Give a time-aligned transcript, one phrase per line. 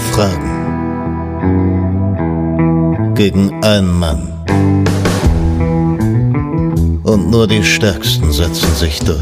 [0.00, 0.50] Fragen
[3.14, 4.26] gegen einen Mann.
[7.04, 9.20] Und nur die Stärksten setzen sich durch.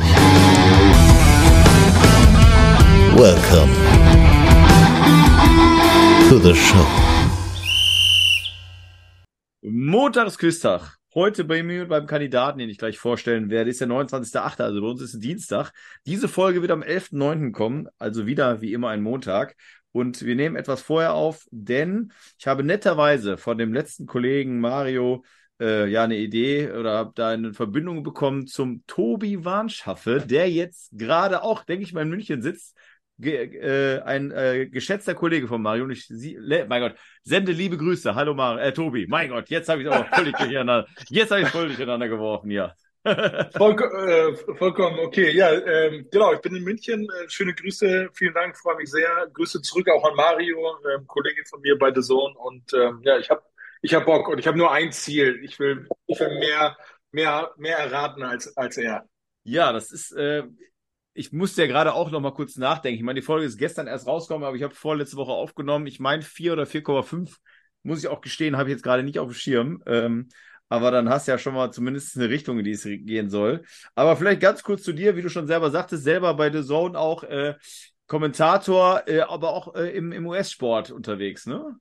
[3.17, 3.73] Welcome
[6.29, 6.87] to the show.
[9.63, 10.99] Montagsquiztag.
[11.15, 14.81] Heute bei mir und beim Kandidaten, den ich gleich vorstellen werde, ist der 29.8., also
[14.81, 15.73] bei uns ist es Dienstag.
[16.07, 17.51] Diese Folge wird am 11.9.
[17.51, 19.57] kommen, also wieder wie immer ein Montag.
[19.93, 25.25] Und wir nehmen etwas vorher auf, denn ich habe netterweise von dem letzten Kollegen Mario
[25.61, 30.91] äh, ja eine Idee oder habe da eine Verbindung bekommen zum Tobi Warnschaffe, der jetzt
[30.93, 32.77] gerade auch, denke ich mal, in München sitzt.
[33.21, 36.95] Ge äh, ein äh, geschätzter Kollege von Mario und ich sie, mein Gott,
[37.25, 38.15] sende liebe Grüße.
[38.15, 39.09] Hallo Mario, äh, Tobi.
[39.09, 40.87] Mein Gott, jetzt habe ich aber völlig durcheinander.
[41.09, 42.75] Jetzt habe ich völlig durcheinander geworfen, ja.
[43.57, 43.77] Voll,
[44.09, 45.31] äh, vollkommen okay.
[45.33, 46.33] Ja, ähm, genau.
[46.33, 47.05] Ich bin in München.
[47.05, 48.11] Äh, schöne Grüße.
[48.13, 48.57] Vielen Dank.
[48.57, 49.29] Freue mich sehr.
[49.33, 52.35] Grüße zurück auch an Mario, ähm, Kollege von mir bei The Zone.
[52.39, 53.43] Und ähm, ja, ich habe
[53.83, 55.41] ich hab Bock und ich habe nur ein Ziel.
[55.43, 56.77] Ich will, ich will mehr,
[57.13, 59.05] mehr, mehr erraten als, als er.
[59.45, 60.45] Ja, das ist, äh,
[61.15, 62.99] ich musste ja gerade auch noch mal kurz nachdenken.
[62.99, 65.87] Ich meine, die Folge ist gestern erst rausgekommen, aber ich habe vorletzte Woche aufgenommen.
[65.87, 67.37] Ich meine, 4 oder 4,5,
[67.83, 69.83] muss ich auch gestehen, habe ich jetzt gerade nicht auf dem Schirm.
[69.87, 70.29] Ähm,
[70.69, 73.63] aber dann hast du ja schon mal zumindest eine Richtung, in die es gehen soll.
[73.95, 76.99] Aber vielleicht ganz kurz zu dir, wie du schon selber sagtest, selber bei The Zone
[76.99, 77.55] auch äh,
[78.07, 81.77] Kommentator, äh, aber auch äh, im, im US-Sport unterwegs, ne?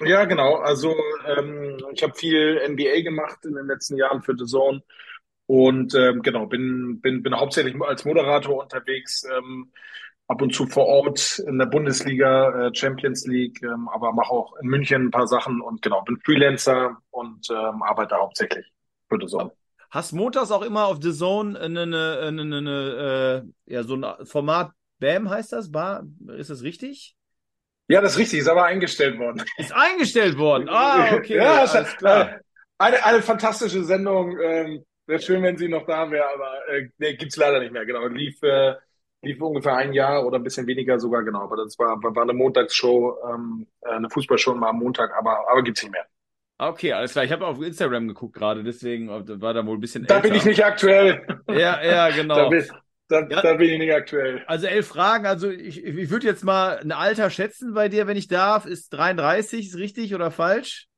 [0.00, 0.56] Ja, genau.
[0.56, 0.94] Also
[1.26, 4.82] ähm, ich habe viel NBA gemacht in den letzten Jahren für The Zone
[5.46, 9.24] und ähm, genau bin bin bin hauptsächlich als Moderator unterwegs.
[9.24, 9.70] Ähm,
[10.28, 14.56] ab und zu vor Ort in der Bundesliga, äh, Champions League, ähm, aber mache auch
[14.62, 18.66] in München ein paar Sachen und genau, bin Freelancer und ähm, arbeite hauptsächlich
[19.08, 19.52] für The Zone.
[19.90, 24.26] Hast montags auch immer auf The Zone eine, eine, eine, eine äh, ja, so ein
[24.26, 25.70] Format BAM heißt das?
[25.70, 26.04] Bar,
[26.38, 27.16] ist das richtig?
[27.88, 29.42] Ja, das ist richtig, ist aber eingestellt worden.
[29.58, 30.68] Ist eingestellt worden.
[30.70, 31.36] Ah, okay.
[31.36, 32.40] ja, alles klar.
[32.78, 34.38] Eine, eine fantastische Sendung.
[34.40, 37.84] Ähm, wäre schön, wenn sie noch da wäre, aber äh, nee, gibt's leider nicht mehr.
[37.84, 38.74] Genau, lief äh,
[39.22, 41.42] lief ungefähr ein Jahr oder ein bisschen weniger sogar, genau.
[41.42, 45.62] Aber das war, war eine Montagsshow, ähm, äh, eine Fußballshow mal am Montag, aber, aber
[45.62, 46.06] gibt's nicht mehr.
[46.58, 47.24] Okay, alles klar.
[47.24, 50.28] Ich habe auf Instagram geguckt gerade, deswegen war da wohl ein bisschen Da älter.
[50.28, 51.26] bin ich nicht aktuell.
[51.48, 52.36] Ja, ja, genau.
[52.36, 52.64] da, bin,
[53.08, 53.42] da, ja.
[53.42, 54.44] da, bin ich nicht aktuell.
[54.46, 55.26] Also elf Fragen.
[55.26, 58.66] Also ich, ich würde jetzt mal ein Alter schätzen bei dir, wenn ich darf.
[58.66, 60.88] Ist 33, ist richtig oder falsch?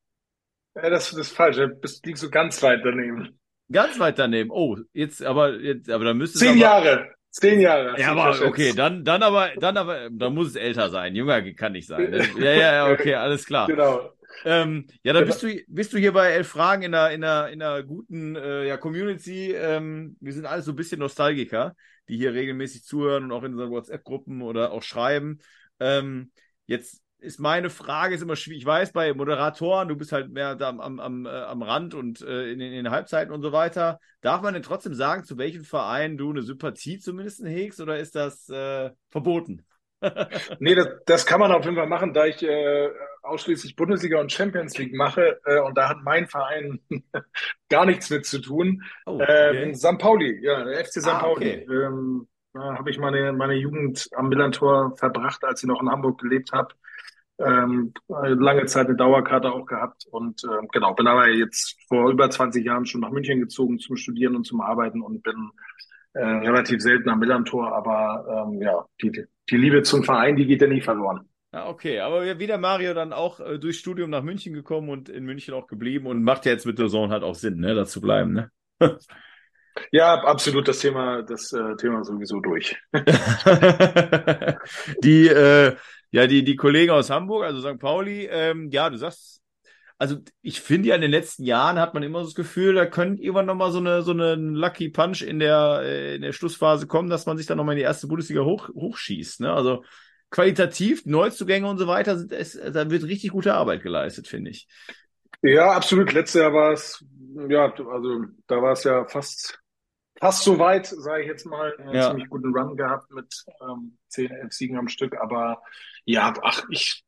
[0.74, 1.56] Ja, das, das ist falsch.
[1.56, 1.70] Du
[2.04, 3.38] liegst so ganz weit daneben.
[3.72, 4.50] Ganz weit daneben.
[4.50, 7.14] Oh, jetzt aber jetzt, aber dann müsste Zehn aber, Jahre.
[7.34, 7.98] Zehn Jahre.
[7.98, 11.16] Ja, aber okay, dann, dann aber, dann aber, dann muss es älter sein.
[11.16, 12.10] Jünger kann nicht sein.
[12.10, 12.28] Ne?
[12.38, 13.66] Ja, ja, ja, okay, alles klar.
[13.66, 14.12] Genau.
[14.44, 17.48] Ähm, ja, dann bist du, bist du hier bei elf Fragen in einer, in einer,
[17.48, 19.52] in einer guten äh, ja, Community.
[19.52, 21.74] Ähm, wir sind alles so ein bisschen Nostalgiker,
[22.08, 25.40] die hier regelmäßig zuhören und auch in unseren WhatsApp-Gruppen oder auch schreiben.
[25.80, 26.30] Ähm,
[26.66, 28.60] jetzt ist meine Frage ist immer schwierig.
[28.60, 32.20] Ich weiß, bei Moderatoren, du bist halt mehr da am, am, äh, am Rand und
[32.20, 33.98] äh, in, in, den Halbzeiten und so weiter.
[34.20, 38.14] Darf man denn trotzdem sagen, zu welchem Verein du eine Sympathie zumindest hegst oder ist
[38.14, 39.64] das äh, verboten?
[40.60, 42.90] nee, das, das kann man auf jeden Fall machen, da ich äh,
[43.22, 46.80] ausschließlich Bundesliga und Champions League mache äh, und da hat mein Verein
[47.70, 48.82] gar nichts mit zu tun.
[49.06, 49.64] Oh, okay.
[49.64, 49.98] ähm, St.
[49.98, 51.08] Pauli, ja, der FC St.
[51.08, 51.62] Ah, Pauli.
[51.62, 51.66] Okay.
[51.70, 56.20] Ähm, da habe ich meine, meine Jugend am Millantor verbracht, als ich noch in Hamburg
[56.20, 56.74] gelebt habe
[57.38, 62.30] ähm, lange Zeit eine Dauerkarte auch gehabt und ähm, genau, bin aber jetzt vor über
[62.30, 65.50] 20 Jahren schon nach München gezogen zum Studieren und zum Arbeiten und bin
[66.12, 70.62] äh, relativ selten am Millantor, aber ähm, ja, die, die Liebe zum Verein, die geht
[70.62, 71.28] ja nie verloren.
[71.52, 75.08] Ja, okay, aber wie der Mario dann auch äh, durchs Studium nach München gekommen und
[75.08, 77.74] in München auch geblieben und macht ja jetzt mit der Zone halt auch Sinn, ne,
[77.74, 78.50] da zu bleiben, ne?
[79.90, 82.76] Ja, absolut das Thema, das äh, Thema sowieso durch.
[85.02, 85.74] die äh,
[86.14, 87.80] ja, die, die Kollegen aus Hamburg, also St.
[87.80, 89.42] Pauli, ähm, ja, du sagst,
[89.98, 93.20] also ich finde ja in den letzten Jahren hat man immer das Gefühl, da könnte
[93.20, 97.10] irgendwann nochmal so eine, so eine Lucky Punch in der, äh, in der Schlussphase kommen,
[97.10, 99.40] dass man sich dann nochmal in die erste Bundesliga hoch, hochschießt.
[99.40, 99.52] Ne?
[99.52, 99.82] Also
[100.30, 104.68] qualitativ, Neuzugänge und so weiter, sind es, da wird richtig gute Arbeit geleistet, finde ich.
[105.42, 106.12] Ja, absolut.
[106.12, 107.04] Letztes Jahr war es,
[107.48, 109.58] ja, also da war es ja fast
[110.20, 111.74] fast so weit, sage ich jetzt mal.
[111.76, 112.08] Einen ja.
[112.08, 115.16] ziemlich guten Run gehabt mit ähm, 10, 11 Siegen am Stück.
[115.20, 115.62] Aber
[116.04, 117.04] ja, ach, ich,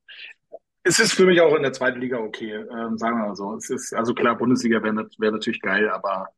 [0.82, 3.54] es ist für mich auch in der zweiten Liga okay, ähm, sagen wir mal so.
[3.56, 6.28] Es ist, also klar, Bundesliga wäre wär natürlich geil, aber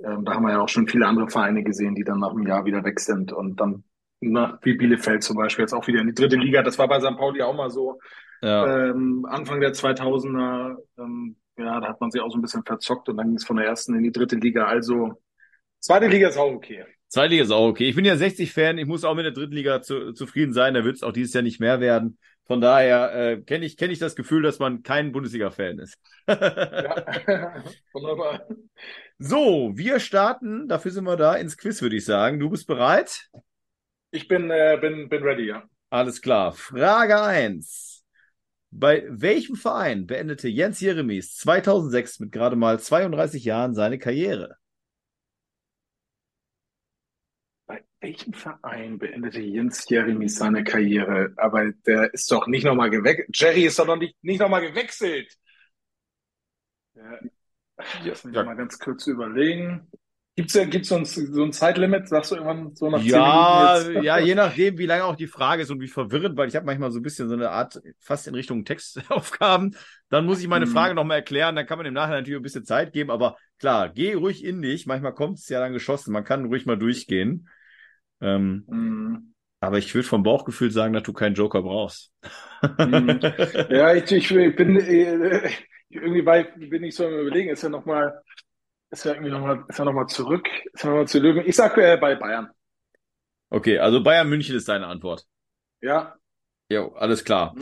[0.00, 2.46] ähm, da haben wir ja auch schon viele andere Vereine gesehen, die dann nach einem
[2.46, 3.84] Jahr wieder weg sind und dann
[4.20, 6.62] nach, wie Bielefeld zum Beispiel jetzt auch wieder in die dritte Liga.
[6.62, 7.16] Das war bei St.
[7.16, 7.98] Pauli auch mal so.
[8.42, 8.88] Ja.
[8.88, 13.08] Ähm, Anfang der 2000er, ähm, ja, da hat man sich auch so ein bisschen verzockt
[13.08, 14.66] und dann ging es von der ersten in die dritte Liga.
[14.66, 15.16] Also
[15.86, 16.84] Zweite Liga ist auch okay.
[17.08, 17.88] Zweitliga ist auch okay.
[17.88, 20.74] Ich bin ja 60-Fan, ich muss auch mit der Drittliga zu, zufrieden sein.
[20.74, 22.18] Da wird es auch dieses Jahr nicht mehr werden.
[22.46, 25.98] Von daher äh, kenne ich, kenn ich das Gefühl, dass man kein Bundesliga-Fan ist.
[26.28, 26.34] ja,
[27.92, 28.46] wunderbar.
[29.18, 32.38] So, wir starten, dafür sind wir da, ins Quiz, würde ich sagen.
[32.38, 33.28] Du bist bereit?
[34.10, 35.64] Ich bin, äh, bin, bin ready, ja.
[35.90, 36.52] Alles klar.
[36.52, 38.04] Frage 1.
[38.70, 44.56] Bei welchem Verein beendete Jens Jeremies 2006 mit gerade mal 32 Jahren seine Karriere?
[47.66, 51.32] Bei welchem Verein beendete Jens Jeremies seine Karriere?
[51.36, 53.28] Aber der ist doch nicht nochmal gewechselt.
[53.32, 55.36] Jerry ist doch noch nicht, nicht nochmal gewechselt.
[56.94, 57.18] Ja,
[58.04, 58.44] lass mich ja.
[58.44, 59.90] mal ganz kurz überlegen.
[60.36, 62.08] Gibt es gibt's so, ein, so ein Zeitlimit?
[62.08, 64.04] Sagst du irgendwann so nach ja, 10 Minuten?
[64.06, 66.66] Ja, je nachdem, wie lange auch die Frage ist und wie verwirrend, weil ich habe
[66.66, 69.74] manchmal so ein bisschen so eine Art, fast in Richtung Textaufgaben.
[70.10, 70.72] Dann muss ich meine hm.
[70.72, 73.88] Frage nochmal erklären, dann kann man im Nachhinein natürlich ein bisschen Zeit geben, aber klar,
[73.88, 74.86] geh ruhig in dich.
[74.86, 77.48] Manchmal kommt es ja dann geschossen, man kann ruhig mal durchgehen.
[78.20, 79.34] Ähm, hm.
[79.60, 82.12] Aber ich würde vom Bauchgefühl sagen, dass du keinen Joker brauchst.
[82.60, 83.20] Hm.
[83.70, 85.50] ja, ich, ich, bin äh,
[85.88, 88.22] irgendwie bei, bin ich so am überlegen, ist ja nochmal
[88.90, 91.44] ist ja irgendwie nochmal, ist ja nochmal zurück, ist ja nochmal zu Löwen.
[91.46, 92.48] Ich sag äh, bei Bayern.
[93.50, 95.24] Okay, also Bayern München ist deine Antwort.
[95.80, 96.16] Ja.
[96.68, 97.54] Jo, alles klar.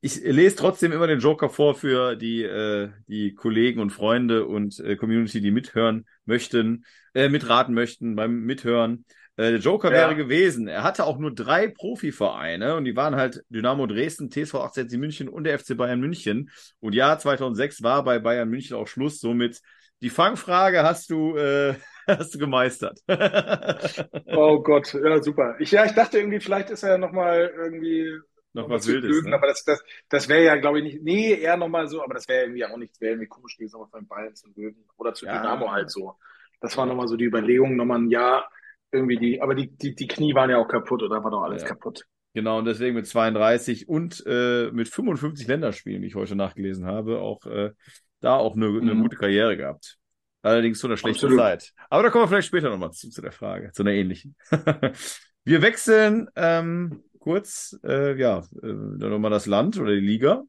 [0.00, 4.78] Ich lese trotzdem immer den Joker vor für die, äh, die Kollegen und Freunde und
[4.80, 6.84] äh, Community, die mithören möchten,
[7.14, 9.04] äh, mitraten möchten beim Mithören.
[9.38, 9.98] Äh, der Joker ja.
[9.98, 14.56] wäre gewesen, er hatte auch nur drei Profivereine und die waren halt Dynamo Dresden, TSV
[14.56, 16.50] 18 München und der FC Bayern München.
[16.80, 19.62] Und ja, 2006 war bei Bayern München auch Schluss, somit
[20.02, 21.74] die Fangfrage hast du, äh,
[22.08, 22.98] hast du gemeistert.
[24.26, 25.54] oh Gott, ja, super.
[25.60, 28.18] Ich, ja, ich dachte irgendwie, vielleicht ist er ja nochmal irgendwie
[28.54, 29.08] noch was Wildes.
[29.08, 29.36] Lügen, ne?
[29.36, 32.26] Aber das, das, das wäre ja, glaube ich, nicht, nee, eher nochmal so, aber das
[32.26, 35.26] wäre irgendwie auch nicht, wäre irgendwie komisch gewesen, aber beim Bayern zu Löwen oder zu
[35.26, 36.16] ja, Dynamo halt so.
[36.60, 38.50] Das war nochmal so die Überlegung, nochmal ein Jahr
[38.92, 41.62] irgendwie die, aber die, die, die Knie waren ja auch kaputt oder war doch alles
[41.62, 41.68] ja.
[41.68, 42.04] kaputt.
[42.34, 47.18] Genau, und deswegen mit 32 und äh, mit 55 Länderspielen, die ich heute nachgelesen habe,
[47.18, 47.72] auch äh,
[48.20, 49.02] da auch eine, eine mhm.
[49.02, 49.98] gute Karriere gehabt.
[50.42, 51.38] Allerdings zu einer schlechten Absolut.
[51.38, 51.72] Zeit.
[51.90, 54.36] Aber da kommen wir vielleicht später nochmal zu, zu der Frage, zu einer ähnlichen.
[55.44, 60.42] wir wechseln ähm, kurz, äh, ja, äh, nochmal das Land oder die Liga.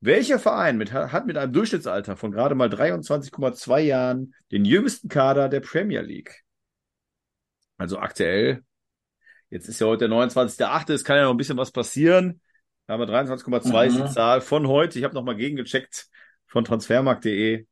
[0.00, 5.48] Welcher Verein mit, hat mit einem Durchschnittsalter von gerade mal 23,2 Jahren den jüngsten Kader
[5.48, 6.43] der Premier League?
[7.76, 8.62] Also aktuell,
[9.50, 12.40] jetzt ist ja heute der 29.8., es kann ja noch ein bisschen was passieren.
[12.86, 13.88] Da haben wir 23,2 mhm.
[13.88, 14.98] ist die Zahl von heute.
[14.98, 16.06] Ich habe nochmal gegengecheckt
[16.46, 17.66] von transfermarkt.de.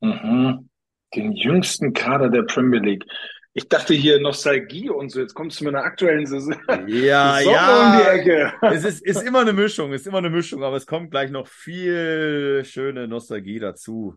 [0.00, 0.68] Mhm.
[1.14, 3.04] Den jüngsten Kader der Premier League.
[3.52, 5.20] Ich dachte hier Nostalgie und so.
[5.20, 6.54] Jetzt kommst du mit einer aktuellen Saison.
[6.88, 7.92] Ja, Saison ja.
[7.92, 8.52] Um die Ecke.
[8.60, 11.46] Es ist, ist immer eine Mischung, ist immer eine Mischung, aber es kommt gleich noch
[11.46, 14.14] viel schöne Nostalgie dazu.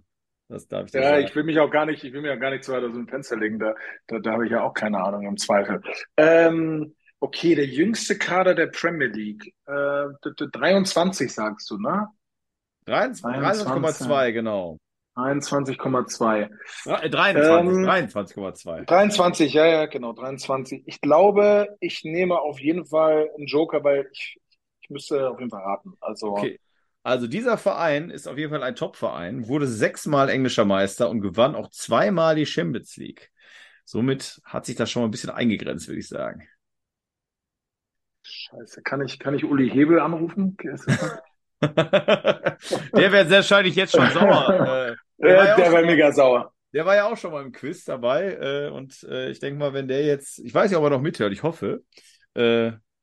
[0.49, 1.25] Das darf ich ja, sagen.
[1.25, 2.93] ich will mich auch gar nicht, ich will mir auch gar nicht so weit aus
[2.93, 3.59] dem Fenster legen.
[3.59, 3.75] Da,
[4.07, 5.81] da, da habe ich ja auch keine Ahnung im Zweifel.
[6.17, 9.53] Ähm, okay, der jüngste Kader der Premier League.
[9.67, 12.07] Äh, 23 sagst du, ne?
[12.87, 14.79] 23,2, genau.
[15.15, 16.49] 23,2.
[17.09, 18.85] 23, 23,2.
[18.85, 20.83] 23, ja, ja, genau, 23.
[20.87, 24.39] Ich glaube, ich nehme auf jeden Fall einen Joker, weil ich,
[24.81, 25.93] ich müsste auf jeden Fall raten.
[25.99, 26.59] Also, okay.
[27.03, 31.55] Also dieser Verein ist auf jeden Fall ein Top-Verein, wurde sechsmal englischer Meister und gewann
[31.55, 33.31] auch zweimal die Champions League.
[33.85, 36.47] Somit hat sich das schon mal ein bisschen eingegrenzt, würde ich sagen.
[38.23, 40.57] Scheiße, kann ich, kann ich Uli Hebel anrufen?
[40.61, 40.77] der
[42.93, 44.49] wäre sehr wahrscheinlich jetzt schon sauer.
[44.49, 46.53] Äh, der, ja der wäre mega sauer.
[46.73, 48.33] Der war ja auch schon mal im Quiz dabei.
[48.33, 51.01] Äh, und äh, ich denke mal, wenn der jetzt, ich weiß nicht, ob er noch
[51.01, 51.83] mithört, ich hoffe.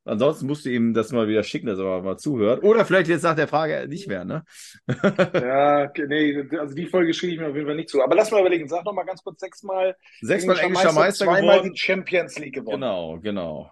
[0.07, 2.63] Ansonsten musst du ihm das mal wieder schicken, dass er mal zuhört.
[2.63, 4.45] Oder vielleicht jetzt nach der Frage nicht mehr, ne?
[5.35, 8.03] ja, nee, also die Folge schicke ich mir auf jeden Fall nicht zu.
[8.03, 9.97] Aber lass mal überlegen, sag noch mal ganz kurz sechsmal.
[10.21, 12.81] Sechsmal englischer Meister, Meister zweimal die Champions League gewonnen.
[12.81, 13.71] Genau, genau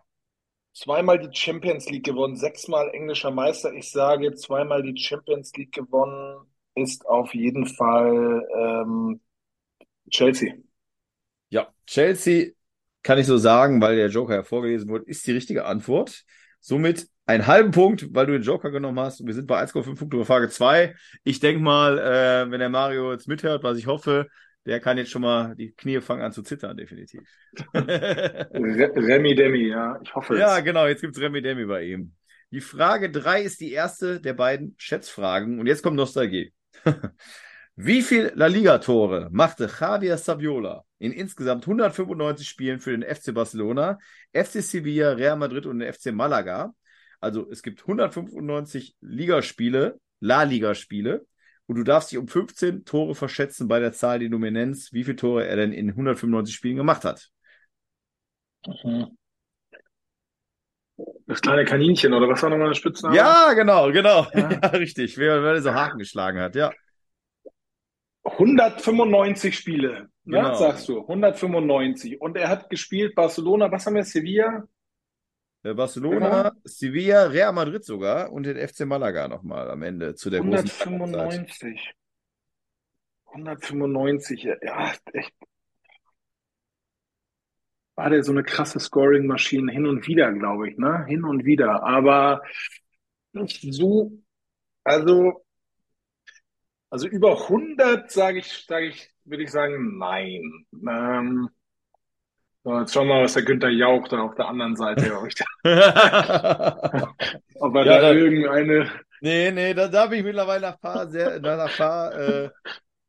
[0.74, 3.72] zweimal die Champions League gewonnen, sechsmal englischer Meister.
[3.72, 9.20] Ich sage, zweimal die Champions League gewonnen ist auf jeden Fall ähm,
[10.10, 10.54] Chelsea.
[11.48, 12.52] Ja, Chelsea
[13.04, 16.24] kann ich so sagen, weil der Joker hervorgelesen wurde, ist die richtige Antwort.
[16.58, 19.24] Somit einen halben Punkt, weil du den Joker genommen hast.
[19.24, 20.94] Wir sind bei 1,5 Punkte bei Frage 2.
[21.22, 24.26] Ich denke mal, äh, wenn der Mario jetzt mithört, was ich hoffe,
[24.66, 27.20] der kann jetzt schon mal, die Knie fangen an zu zittern, definitiv.
[27.74, 30.40] Remi Demi, ja, ich hoffe es.
[30.40, 32.14] Ja, genau, jetzt gibt's Remi Demi bei ihm.
[32.50, 36.52] Die Frage drei ist die erste der beiden Schätzfragen und jetzt kommt Nostalgie.
[37.76, 43.98] Wie viel La Liga-Tore machte Javier Saviola in insgesamt 195 Spielen für den FC Barcelona,
[44.32, 46.72] FC Sevilla, Real Madrid und den FC Malaga?
[47.20, 51.26] Also es gibt 195 Ligaspiele, La Liga-Spiele
[51.66, 54.92] und du darfst dich um 15 Tore verschätzen bei der Zahl, die du mir nennst,
[54.92, 57.30] wie viele Tore er denn in 195 Spielen gemacht hat.
[58.84, 59.16] Mhm.
[61.26, 63.16] Das kleine Kaninchen, oder was war nochmal der Spitzname?
[63.16, 64.26] Ja, genau, genau.
[64.32, 65.18] Ja, ja richtig.
[65.18, 66.70] Wer, wer so Haken geschlagen hat, ja.
[68.24, 70.54] 195 Spiele, ne, genau.
[70.54, 71.00] sagst du.
[71.00, 72.20] 195.
[72.20, 74.64] Und er hat gespielt Barcelona, was haben wir, Sevilla?
[75.62, 76.60] Barcelona, genau.
[76.64, 81.94] Sevilla, Real Madrid sogar und den FC Malaga nochmal am Ende zu der 195.
[83.26, 85.32] 195, ja, echt.
[87.96, 91.04] War der so eine krasse Scoring-Maschine hin und wieder, glaube ich, ne?
[91.06, 91.84] Hin und wieder.
[91.84, 92.42] Aber
[93.32, 94.18] nicht so,
[94.82, 95.43] also,
[96.90, 100.64] also über 100 sage ich, sage ich, würde ich sagen, nein.
[100.72, 101.50] Ähm,
[102.62, 105.46] so, jetzt schauen wir mal, was der Günther Jauch da auf der anderen Seite richtet.
[105.64, 105.72] Ob
[107.74, 108.90] er ja, da, da irgendeine.
[109.20, 112.50] Nee, nee, da, da habe ich mittlerweile nach paar, sehr, nach paar, äh,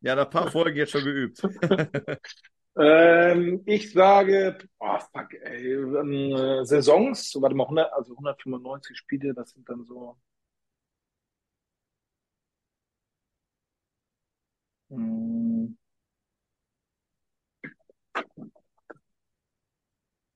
[0.02, 1.42] ja, nach paar Folgen jetzt schon geübt.
[2.78, 9.52] ähm, ich sage, oh fuck, ey, äh, Saisons, warte mal, 100, also 195 Spiele, das
[9.52, 10.18] sind dann so.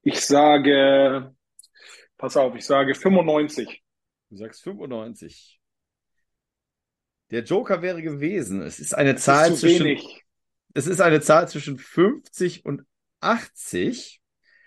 [0.02, 1.36] Ich sage,
[2.18, 3.84] pass auf, ich sage 95.
[4.30, 5.60] Du sagst 95.
[7.32, 8.62] Der Joker wäre gewesen.
[8.62, 9.86] Es ist eine das Zahl ist zwischen.
[9.86, 10.24] Wenig.
[10.74, 12.84] Es ist eine Zahl zwischen 50 und
[13.22, 14.22] 80.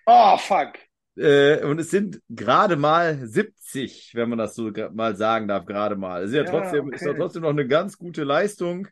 [0.07, 0.75] Oh, fuck.
[1.17, 5.97] Äh, und es sind gerade mal 70, wenn man das so mal sagen darf, gerade
[5.97, 6.23] mal.
[6.23, 6.95] Es ist ja, ja trotzdem, okay.
[6.95, 8.89] ist ja trotzdem noch eine ganz gute Leistung.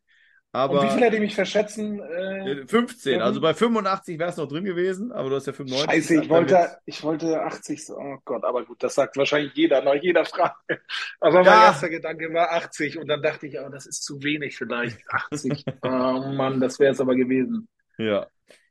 [0.52, 2.00] Aber Und wie viel hätte ich mich verschätzen?
[2.00, 5.88] Äh, 15, also bei 85 wäre es noch drin gewesen, aber du hast ja 95.
[5.88, 9.94] Scheiße, ich wollte, ich wollte 80, oh Gott, aber gut, das sagt wahrscheinlich jeder, nach
[9.94, 10.54] jeder Frage.
[11.20, 11.50] Aber ja.
[11.50, 14.98] mein erster Gedanke war 80 und dann dachte ich, oh, das ist zu wenig vielleicht,
[15.08, 15.64] 80.
[15.82, 17.68] oh Mann, das wäre es aber gewesen.
[17.98, 18.26] Ja.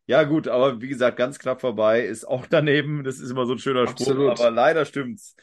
[0.06, 3.54] Ja, gut, aber wie gesagt, ganz knapp vorbei, ist auch daneben, das ist immer so
[3.54, 4.38] ein schöner Absolut.
[4.38, 5.36] Spruch, aber leider stimmt's.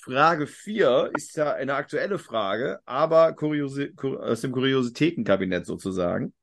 [0.00, 6.34] Frage 4 ist ja eine aktuelle Frage, aber Kuriose, aus dem Kuriositätenkabinett sozusagen.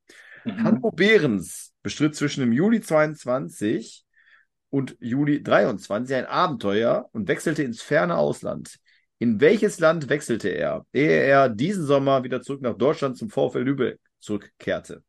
[0.43, 0.63] Mhm.
[0.63, 4.03] Hanno Behrens bestritt zwischen dem Juli 22
[4.69, 8.77] und Juli 23 ein Abenteuer und wechselte ins ferne Ausland.
[9.19, 13.59] In welches Land wechselte er, ehe er diesen Sommer wieder zurück nach Deutschland zum VfL
[13.59, 15.01] Lübeck zurückkehrte?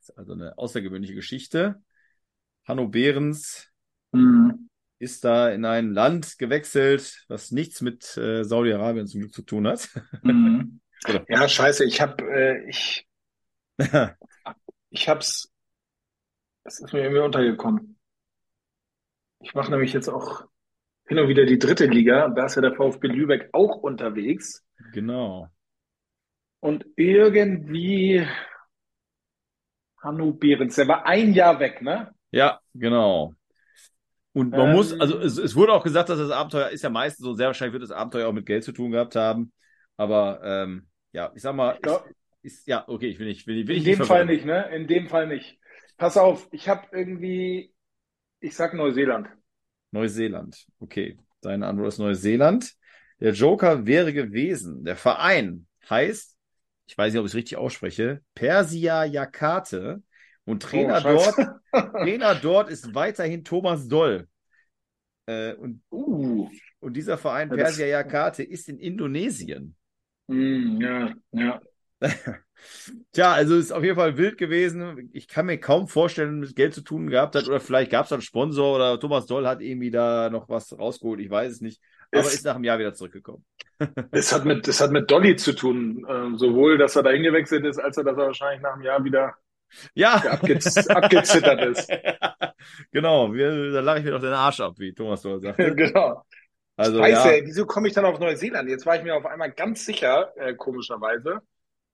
[0.00, 1.80] Das ist also eine außergewöhnliche Geschichte.
[2.64, 3.68] Hanno Behrens
[4.10, 4.68] mhm
[5.02, 9.66] ist da in ein Land gewechselt, was nichts mit äh, Saudi-Arabien zum Glück zu tun
[9.66, 9.88] hat.
[10.22, 10.80] Mhm.
[11.28, 13.08] ja, scheiße, ich habe äh, ich
[14.90, 15.52] ich hab's
[16.64, 17.98] das ist mir irgendwie untergekommen.
[19.40, 20.44] Ich mache nämlich jetzt auch
[21.06, 24.64] hin und wieder die dritte Liga, da ist ja der VfB Lübeck auch unterwegs.
[24.92, 25.48] Genau.
[26.60, 28.24] Und irgendwie
[30.00, 32.14] Hanno Behrens, der war ein Jahr weg, ne?
[32.30, 33.34] Ja, genau.
[34.32, 36.90] Und man ähm, muss, also es, es, wurde auch gesagt, dass das Abenteuer ist ja
[36.90, 39.52] meistens so, sehr wahrscheinlich wird das Abenteuer auch mit Geld zu tun gehabt haben.
[39.96, 42.02] Aber ähm, ja, ich sag mal, ist,
[42.42, 44.70] ist, ja, okay, ich will nicht, will, will In ich dem Fall nicht, ne?
[44.74, 45.58] In dem Fall nicht.
[45.98, 47.74] Pass auf, ich habe irgendwie,
[48.40, 49.28] ich sag Neuseeland.
[49.90, 51.18] Neuseeland, okay.
[51.42, 52.72] Deine Antwort ist Neuseeland.
[53.20, 54.84] Der Joker wäre gewesen.
[54.84, 56.36] Der Verein heißt,
[56.86, 60.02] ich weiß nicht, ob ich es richtig ausspreche, Persia Jakate.
[60.44, 61.34] Und Trainer, oh, dort,
[61.92, 64.28] Trainer dort ist weiterhin Thomas Doll.
[65.26, 66.48] Äh, und, uh.
[66.80, 69.76] und dieser Verein ja, Persia Jakarta ist in Indonesien.
[70.26, 71.60] Mm, ja, ja.
[73.12, 75.10] Tja, also ist auf jeden Fall wild gewesen.
[75.12, 77.48] Ich kann mir kaum vorstellen, mit Geld zu tun gehabt hat.
[77.48, 81.20] Oder vielleicht gab es einen Sponsor oder Thomas Doll hat irgendwie da noch was rausgeholt.
[81.20, 81.80] Ich weiß es nicht.
[82.12, 83.44] Aber es, ist nach einem Jahr wieder zurückgekommen.
[84.10, 86.04] es, hat mit, es hat mit Dolly zu tun.
[86.06, 89.02] Äh, sowohl, dass er da hingewechselt ist, als er, dass er wahrscheinlich nach einem Jahr
[89.02, 89.34] wieder
[89.94, 90.14] ja.
[90.14, 91.90] Abgez abgezittert ist.
[92.92, 95.56] genau, wir, da lache ich mir doch den Arsch ab, wie Thomas so sagt.
[95.76, 96.24] genau.
[96.76, 97.44] Also, Scheiße, ja.
[97.44, 98.68] wieso komme ich dann auf Neuseeland?
[98.68, 101.40] Jetzt war ich mir auf einmal ganz sicher, äh, komischerweise.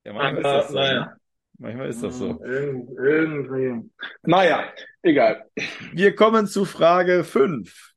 [0.05, 0.75] Ja, manchmal Aber, ist das so.
[0.75, 1.01] Naja.
[1.01, 1.17] Ne?
[1.61, 2.41] Manchmal ist das so.
[2.45, 3.91] Irgend, irgendwie.
[4.23, 5.45] Naja, egal.
[5.93, 7.95] Wir kommen zu Frage 5.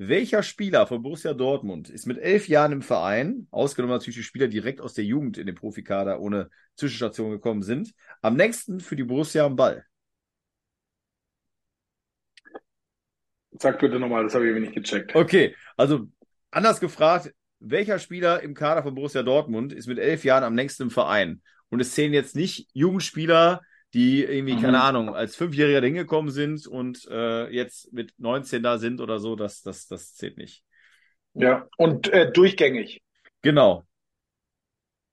[0.00, 4.46] Welcher Spieler von Borussia Dortmund ist mit elf Jahren im Verein, ausgenommen natürlich die Spieler
[4.46, 9.02] direkt aus der Jugend in den Profikader ohne Zwischenstation gekommen sind, am nächsten für die
[9.02, 9.84] Borussia am Ball?
[13.58, 15.16] Sag bitte nochmal, das habe ich nicht gecheckt.
[15.16, 16.06] Okay, also
[16.52, 20.84] anders gefragt, welcher Spieler im Kader von Borussia Dortmund ist mit elf Jahren am nächsten
[20.84, 21.42] im Verein?
[21.70, 23.62] Und es zählen jetzt nicht Jugendspieler,
[23.94, 24.60] die irgendwie, mhm.
[24.60, 29.34] keine Ahnung, als Fünfjähriger hingekommen sind und äh, jetzt mit 19 da sind oder so,
[29.34, 30.62] das, das, das zählt nicht.
[31.34, 33.02] Ja, und äh, durchgängig.
[33.42, 33.84] Genau.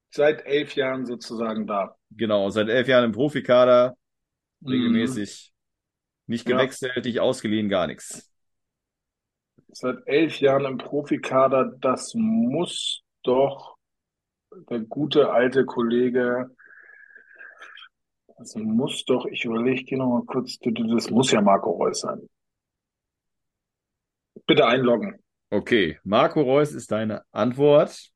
[0.09, 1.95] Seit elf Jahren sozusagen da.
[2.11, 3.95] Genau, seit elf Jahren im Profikader,
[4.61, 4.71] mhm.
[4.71, 5.51] regelmäßig.
[6.27, 7.01] Nicht gewechselt, ja.
[7.03, 8.31] nicht ausgeliehen, gar nichts.
[9.67, 13.75] Seit elf Jahren im Profikader, das muss doch
[14.69, 16.49] der gute alte Kollege,
[18.37, 22.27] das muss doch, ich überlege dir noch mal kurz, das muss ja Marco Reus sein.
[24.45, 25.15] Bitte einloggen.
[25.49, 28.11] Okay, Marco Reus ist deine Antwort.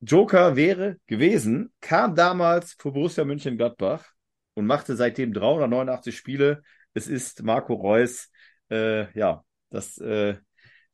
[0.00, 4.12] Joker wäre gewesen, kam damals für Borussia München-Gladbach
[4.54, 6.62] und machte seitdem 389 Spiele.
[6.94, 8.30] Es ist Marco Reus.
[8.70, 10.36] Äh, ja, das, äh,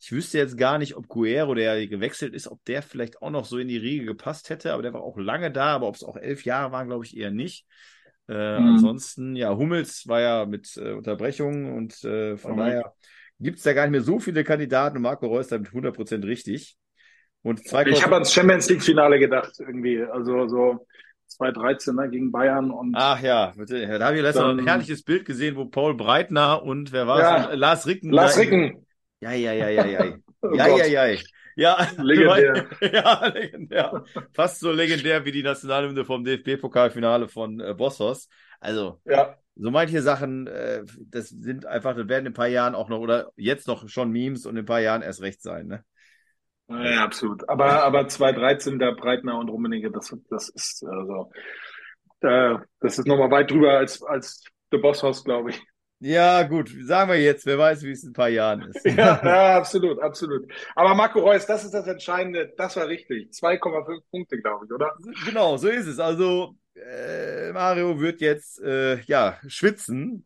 [0.04, 3.46] ich wüsste jetzt gar nicht, ob Guerrero, der gewechselt ist, ob der vielleicht auch noch
[3.46, 6.04] so in die Riege gepasst hätte, aber der war auch lange da, aber ob es
[6.04, 7.66] auch elf Jahre waren, glaube ich eher nicht.
[8.28, 8.74] Äh, mhm.
[8.74, 12.92] Ansonsten, ja, Hummels war ja mit äh, Unterbrechungen und äh, von daher
[13.40, 16.76] gibt es da gar nicht mehr so viele Kandidaten und Marco Reus damit 100% richtig.
[17.40, 20.02] Und zwei ich habe ans Champions League Finale gedacht, irgendwie.
[20.02, 20.86] Also so
[21.28, 22.94] 2013 ne, gegen Bayern und.
[22.94, 23.86] Ach ja, bitte.
[23.98, 27.22] da habe ich letztens ein herrliches Bild gesehen, wo Paul Breitner und wer war es?
[27.22, 28.10] Ja, Lars Ricken.
[28.10, 28.84] Lars Ricken.
[29.24, 30.16] Ja, ja, ja, ja, ja.
[30.42, 31.18] oh ja, ja, ja,
[31.56, 31.88] ja.
[31.96, 32.66] legendär.
[32.92, 34.04] ja, legendär.
[34.34, 38.28] Fast so legendär wie die Nationalhymne vom DFB-Pokalfinale von äh, Bossos.
[38.60, 39.34] Also, ja.
[39.56, 42.98] so manche Sachen, äh, das sind einfach, das werden in ein paar Jahren auch noch
[42.98, 45.84] oder jetzt noch schon Memes und in ein paar Jahren erst recht sein, ne?
[46.68, 47.48] Ja, absolut.
[47.48, 51.30] Aber, aber 2013 der Breitner und Rummenigge, das, das ist also,
[52.20, 55.62] äh, das ist nochmal weit drüber als, als The Boss House, glaube ich.
[56.06, 58.84] Ja, gut, sagen wir jetzt, wer weiß, wie es in ein paar Jahren ist.
[58.84, 60.46] ja, ja, absolut, absolut.
[60.74, 63.32] Aber Marco Reus, das ist das Entscheidende, das war richtig.
[63.32, 64.94] 2,5 Punkte, glaube ich, oder?
[65.24, 65.98] Genau, so ist es.
[65.98, 70.22] Also, äh, Mario wird jetzt, äh, ja, schwitzen,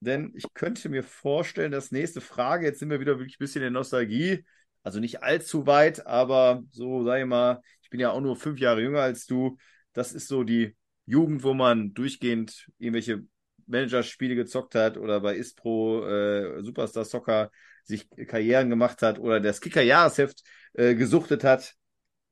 [0.00, 3.62] denn ich könnte mir vorstellen, dass nächste Frage, jetzt sind wir wieder wirklich ein bisschen
[3.62, 4.46] in Nostalgie,
[4.82, 8.60] also nicht allzu weit, aber so, sag ich mal, ich bin ja auch nur fünf
[8.60, 9.58] Jahre jünger als du.
[9.92, 13.24] Das ist so die Jugend, wo man durchgehend irgendwelche
[13.68, 17.50] Managerspiele gezockt hat oder bei Ispro äh, Superstar Soccer
[17.84, 20.42] sich Karrieren gemacht hat oder das Kicker-Jahresheft
[20.74, 21.74] äh, gesuchtet hat.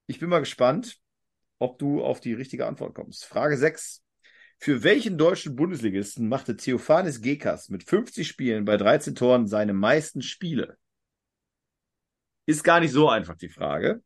[0.07, 0.99] Ich bin mal gespannt,
[1.59, 3.25] ob du auf die richtige Antwort kommst.
[3.25, 4.03] Frage 6.
[4.59, 10.23] Für welchen deutschen Bundesligisten machte Theophanis Gekas mit 50 Spielen bei 13 Toren seine meisten
[10.23, 10.79] Spiele?
[12.47, 14.03] Ist gar nicht so einfach die Frage.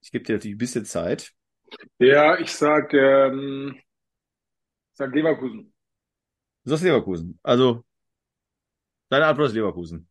[0.00, 1.32] Ich gebe dir natürlich ein bisschen Zeit.
[1.98, 3.78] Ja, ich sag, ähm,
[4.92, 5.73] sag Leverkusen.
[6.64, 7.38] Du sagst Leverkusen.
[7.42, 7.84] Also,
[9.10, 10.08] deine Antwort ist Leverkusen.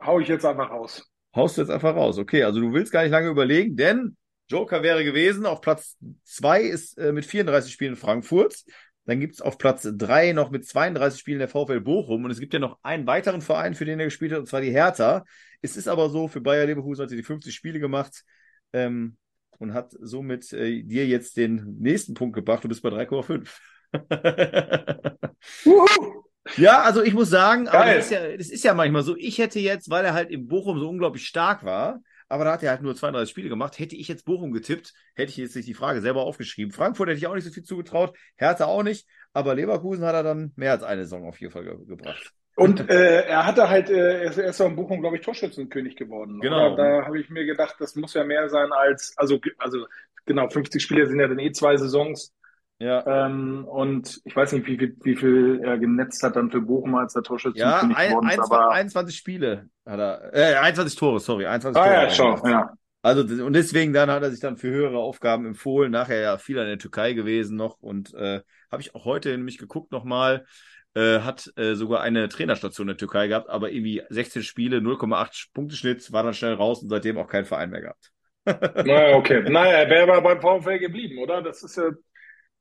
[0.00, 1.08] Hau ich jetzt einfach raus.
[1.34, 2.18] Haust du jetzt einfach raus.
[2.18, 4.16] Okay, also du willst gar nicht lange überlegen, denn
[4.48, 5.46] Joker wäre gewesen.
[5.46, 8.64] Auf Platz 2 ist äh, mit 34 Spielen Frankfurt.
[9.04, 12.24] Dann gibt es auf Platz 3 noch mit 32 Spielen der VfL Bochum.
[12.24, 14.60] Und es gibt ja noch einen weiteren Verein, für den er gespielt hat, und zwar
[14.60, 15.24] die Hertha.
[15.62, 18.24] Es ist aber so, für Bayer Leverkusen hat sie die 50 Spiele gemacht
[18.72, 19.16] ähm,
[19.58, 22.64] und hat somit äh, dir jetzt den nächsten Punkt gebracht.
[22.64, 23.48] Du bist bei 3,5.
[26.56, 29.16] ja, also ich muss sagen, das ist, ja, das ist ja manchmal so.
[29.16, 32.62] Ich hätte jetzt, weil er halt im Bochum so unglaublich stark war, aber da hat
[32.62, 33.78] er halt nur 32 Spiele gemacht.
[33.78, 36.72] Hätte ich jetzt Bochum getippt, hätte ich jetzt nicht die Frage selber aufgeschrieben.
[36.72, 40.22] Frankfurt hätte ich auch nicht so viel zugetraut, Hertha auch nicht, aber Leverkusen hat er
[40.22, 42.34] dann mehr als eine Saison auf jeden Fall ge gebracht.
[42.58, 46.40] Und äh, er hatte halt, äh, er ist auch in Bochum, glaube ich, Torschützenkönig geworden.
[46.40, 46.72] Genau.
[46.72, 47.00] Oder?
[47.00, 49.86] Da habe ich mir gedacht, das muss ja mehr sein als, also, also
[50.26, 52.34] genau, 50 Spiele sind ja dann eh zwei Saisons.
[52.80, 53.26] Ja.
[53.26, 56.94] Ähm, und ich weiß nicht, wie viel, wie viel er genetzt hat dann für Bochum
[56.94, 58.38] als der Torschützenkönig ja, geworden ist.
[58.38, 61.96] Aber 21 Spiele hat er, äh, 21 Tore, sorry, 21 ah, Tore.
[61.96, 62.72] Ah ja, schon, ja.
[63.02, 65.90] Also, und deswegen dann hat er sich dann für höhere Aufgaben empfohlen.
[65.90, 69.58] Nachher ja viel an der Türkei gewesen noch und äh, habe ich auch heute nämlich
[69.58, 70.44] geguckt nochmal.
[70.94, 75.52] Äh, hat äh, sogar eine Trainerstation in der Türkei gehabt, aber irgendwie 16 Spiele, 0,8
[75.52, 78.10] Punkteschnitt, war dann schnell raus und seitdem auch keinen Verein mehr gehabt.
[78.86, 79.48] naja, okay.
[79.48, 81.42] Naja, er wäre aber beim VfL geblieben, oder?
[81.42, 81.90] Das ist ja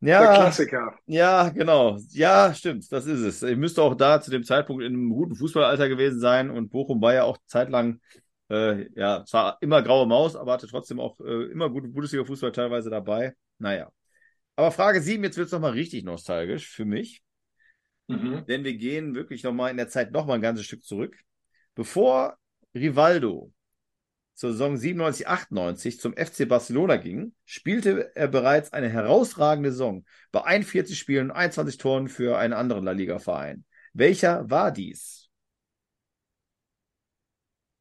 [0.02, 1.00] ja, der Klassiker.
[1.06, 1.98] Ja, genau.
[2.10, 3.44] Ja, stimmt, das ist es.
[3.44, 7.02] Ich müsste auch da zu dem Zeitpunkt in einem guten Fußballalter gewesen sein und Bochum
[7.02, 8.00] war ja auch zeitlang,
[8.50, 12.90] äh, ja, zwar immer graue Maus, aber hatte trotzdem auch äh, immer gute Bundesliga-Fußball teilweise
[12.90, 13.36] dabei.
[13.58, 13.92] Naja.
[14.56, 17.22] Aber Frage 7, jetzt wird es nochmal richtig nostalgisch für mich.
[18.08, 18.46] Mhm.
[18.48, 21.16] Denn wir gehen wirklich nochmal in der Zeit nochmal ein ganzes Stück zurück.
[21.76, 22.38] Bevor
[22.74, 23.52] Rivaldo
[24.38, 30.44] zur Saison 97, 98 zum FC Barcelona ging, spielte er bereits eine herausragende Saison bei
[30.44, 33.66] 41 Spielen und 21 Toren für einen anderen La Liga-Verein.
[33.94, 35.32] Welcher war dies?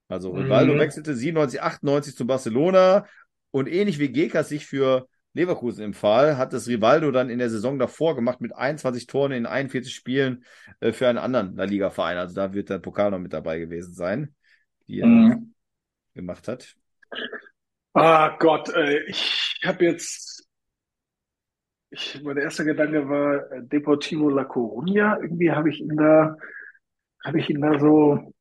[0.09, 0.79] Also Rivaldo mhm.
[0.79, 3.07] wechselte 97, 98 zu Barcelona
[3.51, 7.51] und ähnlich wie Gekas sich für Leverkusen im Fall, hat das Rivaldo dann in der
[7.51, 10.42] Saison davor gemacht mit 21 Toren in 41 Spielen
[10.81, 12.16] äh, für einen anderen La Liga-Verein.
[12.16, 14.35] Also da wird der Pokal noch mit dabei gewesen sein,
[14.88, 15.53] die er mhm.
[16.17, 16.77] Gemacht hat.
[17.95, 20.37] Ah Gott, äh, ich habe jetzt
[21.91, 25.19] ich, mein erster Gedanke war äh, Deportivo La Coruña.
[25.21, 26.37] Irgendwie habe ich ihn da,
[27.25, 28.35] habe ich ihn da so,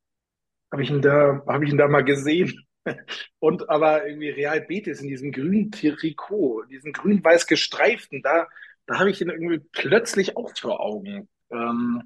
[0.72, 2.66] habe ich ihn da, habe ich ihn da mal gesehen.
[3.40, 8.48] Und aber irgendwie Real Betis in diesem grünen Trikot, diesen grün-weiß gestreiften, da,
[8.86, 11.28] da habe ich ihn irgendwie plötzlich auch vor Augen.
[11.50, 12.02] Ähm,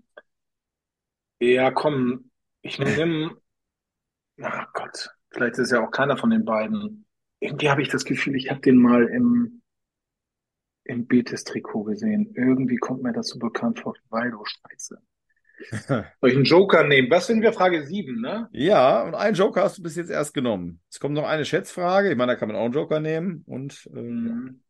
[1.41, 2.31] ja, komm,
[2.63, 3.37] ich nehme,
[4.43, 7.07] ach Gott, vielleicht ist ja auch keiner von den beiden.
[7.41, 9.63] Irgendwie habe ich das Gefühl, ich habe den mal im,
[10.85, 12.33] im Betis-Trikot gesehen.
[12.35, 13.95] Irgendwie kommt mir das so bekannt vor.
[14.11, 14.99] Waldo, scheiße.
[16.21, 17.11] Soll ich einen Joker nehmen?
[17.11, 17.53] Was sind wir?
[17.53, 18.51] Frage 7, ne?
[18.53, 20.81] Ja, und einen Joker hast du bis jetzt erst genommen.
[20.91, 22.11] Es kommt noch eine Schätzfrage.
[22.11, 23.45] Ich meine, da kann man auch einen Joker nehmen.
[23.47, 24.61] Und äh, Mhm.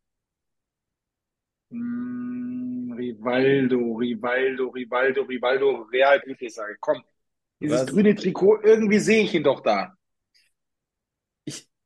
[1.71, 6.81] Mm, Rivaldo, Rivaldo, Rivaldo, Rivaldo, Real Betis, sage ich.
[6.81, 7.03] Komm,
[7.61, 7.87] dieses was?
[7.87, 9.95] grüne Trikot, irgendwie sehe ich ihn doch da.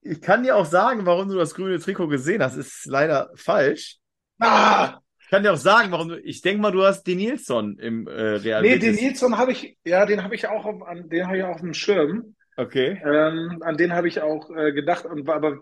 [0.04, 2.56] Ich, kann dir auch sagen, warum du das grüne Trikot gesehen hast.
[2.56, 3.98] Ist leider falsch.
[4.38, 4.98] Ah!
[5.18, 6.20] Ich kann dir auch sagen, warum du.
[6.20, 9.00] Ich denke mal, du hast den Nilsson im äh, Real Nee, den Betis.
[9.00, 11.60] Nilsson habe ich, ja, den habe ich auch auf, an, den habe ich auch auf
[11.60, 12.36] dem Schirm.
[12.56, 13.02] Okay.
[13.04, 15.58] Ähm, an den habe ich auch äh, gedacht, und, aber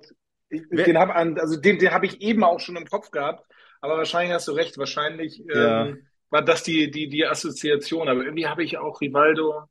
[0.51, 3.47] ich, den habe also den, den habe ich eben auch schon im Kopf gehabt.
[3.81, 5.95] Aber wahrscheinlich hast du recht, wahrscheinlich ähm, Ja.
[6.31, 8.09] war das die, die, die Assoziation.
[8.09, 9.63] Aber irgendwie habe ich auch Rivaldo.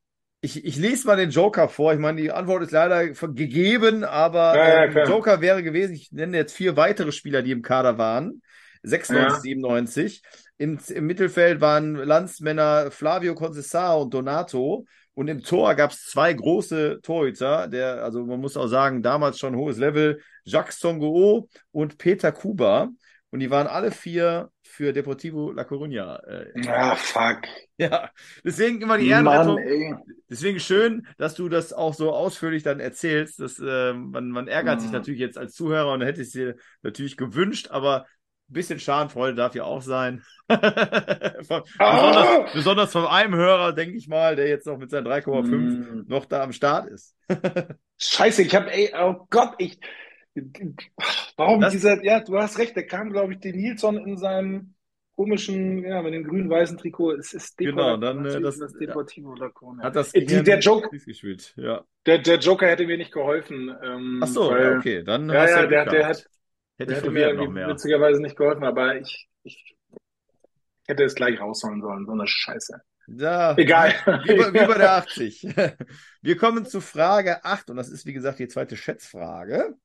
[0.43, 1.93] Ich, ich lese mal den Joker vor.
[1.93, 5.07] Ich meine, die Antwort ist leider gegeben, aber Ja, ja, ähm.
[5.07, 8.41] Joker wäre gewesen, ich nenne jetzt vier weitere Spieler, die im Kader waren.
[8.81, 9.39] 96, Ja.
[9.41, 10.21] 97.
[10.57, 14.85] Im, Im Mittelfeld waren Landsmänner Flavio Concesao und Donato.
[15.13, 19.37] Und im Tor gab es zwei große Torhüter, der, also man muss auch sagen, damals
[19.37, 22.89] schon hohes Level, Jacques Songo und Peter Kuba.
[23.29, 24.49] Und die waren alle vier
[24.81, 26.17] für Deportivo La Coruña.
[26.25, 27.41] Äh, Ah, fuck.
[27.77, 28.09] ja,
[28.43, 29.57] deswegen immer die Mann, Ehrenrettung.
[29.59, 29.95] ey.
[30.27, 33.39] Deswegen schön, dass du das auch so ausführlich dann erzählst.
[33.39, 34.95] Dass, äh, man, man ärgert sich Mhm.
[34.97, 38.05] natürlich jetzt als Zuhörer und hätte es dir natürlich gewünscht, aber
[38.49, 40.23] ein bisschen Schadenfreude darf ja auch sein.
[40.49, 41.91] von, Ah!
[42.47, 46.05] besonders, besonders von einem Hörer, denke ich mal, der jetzt noch mit seinen 3,5 Mm.
[46.07, 47.15] noch da am Start ist.
[47.99, 49.79] Scheiße, ich habe, oh Gott, ich.
[51.37, 54.75] Warum Das- dieser, ja, du hast recht, der kam, glaube ich, den Nilsson in seinem
[55.15, 57.13] komischen, ja, mit dem grün-weißen Trikot.
[57.13, 59.83] Es ist Depor- Genau, dann, äh, das- das Deportivo Coruña.
[59.83, 61.53] Hat das Die, der, Joke, gespielt.
[61.57, 61.83] Ja.
[62.05, 63.75] der, der Joker hätte mir nicht geholfen.
[63.83, 66.25] Ähm, Ach so, weil, ja, okay, dann Ja, hast ja, der, der hat,
[66.79, 67.67] hätte der mir noch mehr.
[67.67, 69.75] witzigerweise nicht geholfen, aber ich, ich
[70.87, 72.81] hätte es gleich rausholen sollen, so eine Scheiße.
[73.07, 73.93] Ja, Egal.
[74.23, 75.43] Wie wie bei der 80.
[76.21, 79.75] Wir kommen zu Frage 8 und das ist, wie gesagt, die zweite Schätzfrage.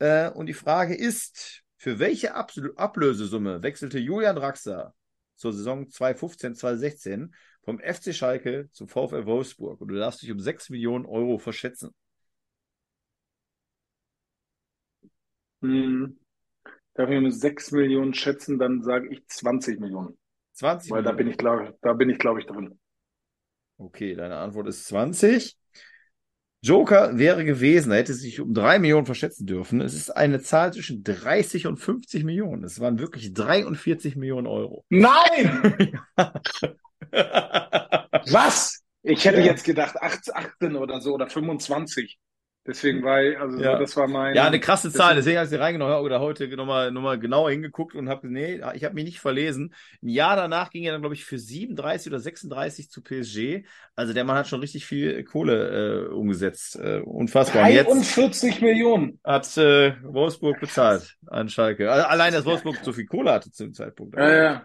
[0.00, 4.94] Äh, und die Frage ist, für welche Abs- Ablösesumme wechselte Julian Draxler
[5.36, 7.34] zur Saison 2015-2016
[7.64, 9.80] vom FC Schalke zum VfL Wolfsburg?
[9.82, 11.94] Und du darfst dich um 6 Millionen Euro verschätzen.
[15.62, 16.18] Hm.
[16.94, 20.18] Darf ich mit 6 Millionen schätzen, dann sage ich 20 Millionen.
[20.52, 21.30] 20 Weil da bin Millionen.
[21.30, 22.78] ich, glaube da bin ich, glaube ich, drin.
[23.78, 25.58] Okay, deine Antwort ist 20.
[26.62, 29.80] Joker wäre gewesen, er hätte sich um 3 Millionen verschätzen dürfen.
[29.80, 32.64] Es ist eine Zahl zwischen 30 und 50 Millionen.
[32.64, 34.84] Es waren wirklich 43 Millionen Euro.
[34.90, 35.98] Nein!
[38.30, 38.80] Was?
[39.02, 39.46] Ich hätte Ja.
[39.46, 42.18] jetzt gedacht 18, 18 oder so oder 25.
[42.70, 43.78] Deswegen war ich, also so, Ja.
[43.78, 44.34] das war mein.
[44.34, 45.16] Ja, eine krasse Zahl.
[45.16, 48.28] Deswegen- habe ich sie reingenommen habe oder heute nochmal noch mal genauer hingeguckt und habe,
[48.30, 49.74] nee, ich habe mich nicht verlesen.
[50.02, 53.64] Ein Jahr danach ging er dann, glaube ich, für 37 oder 36 zu PSG.
[53.96, 56.76] Also der Mann hat schon richtig viel Kohle äh, umgesetzt.
[56.76, 57.64] Äh, unfassbar.
[57.66, 59.18] Und jetzt 43 Millionen.
[59.24, 61.90] hat äh, Wolfsburg bezahlt an Schalke.
[61.90, 64.16] Also allein, dass Wolfsburg so viel Kohle hatte zu dem Zeitpunkt.
[64.16, 64.64] Ja, ja.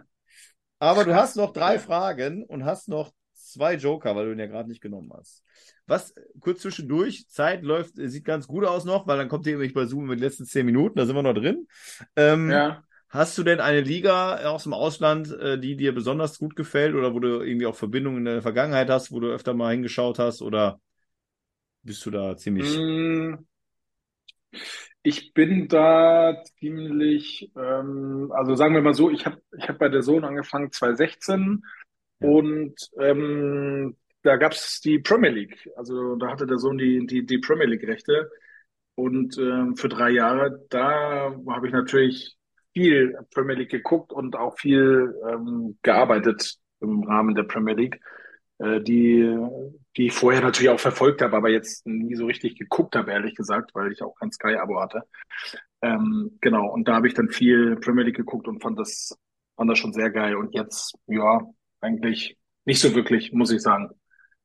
[0.79, 1.79] Aber du hast noch drei Ja.
[1.79, 5.41] Fragen und hast noch zwei Joker, weil du ihn ja gerade nicht genommen hast.
[5.87, 9.73] Was, kurz zwischendurch, Zeit läuft, sieht ganz gut aus noch, weil dann kommt ihr nämlich
[9.73, 11.67] bei Zoom mit den letzten zehn Minuten, da sind wir noch drin.
[12.15, 12.83] Ähm, Ja.
[13.09, 17.13] Hast du denn eine Liga aus dem Ausland, äh, die dir besonders gut gefällt oder
[17.13, 20.41] wo du irgendwie auch Verbindungen in der Vergangenheit hast, wo du öfter mal hingeschaut hast
[20.41, 20.81] oder
[21.83, 22.77] bist du da ziemlich...
[22.77, 23.35] Mm,
[25.03, 29.87] Ich bin da ziemlich, ähm, also sagen wir mal so, ich habe ich hab bei
[29.87, 31.63] der Sohn angefangen 2016
[32.19, 32.27] Ja.
[32.27, 33.95] und ähm,
[34.25, 35.69] da gab's die Premier League.
[35.75, 38.29] Also da hatte der Sohn die, die, die Premier League-Rechte
[38.95, 42.38] und ähm, für drei Jahre, da habe ich natürlich
[42.73, 47.99] viel Premier League geguckt und auch viel ähm, gearbeitet im Rahmen der Premier League,
[48.59, 49.38] äh, die,
[49.95, 53.35] die ich vorher natürlich auch verfolgt habe, aber jetzt nie so richtig geguckt habe, ehrlich
[53.35, 55.03] gesagt, weil ich auch kein Sky-Abo hatte.
[55.81, 59.17] Ähm, genau, und da habe ich dann viel Premier League geguckt und fand das,
[59.55, 60.35] fand das schon sehr geil.
[60.35, 61.41] Und jetzt, ja,
[61.79, 63.91] eigentlich nicht so wirklich, muss ich sagen.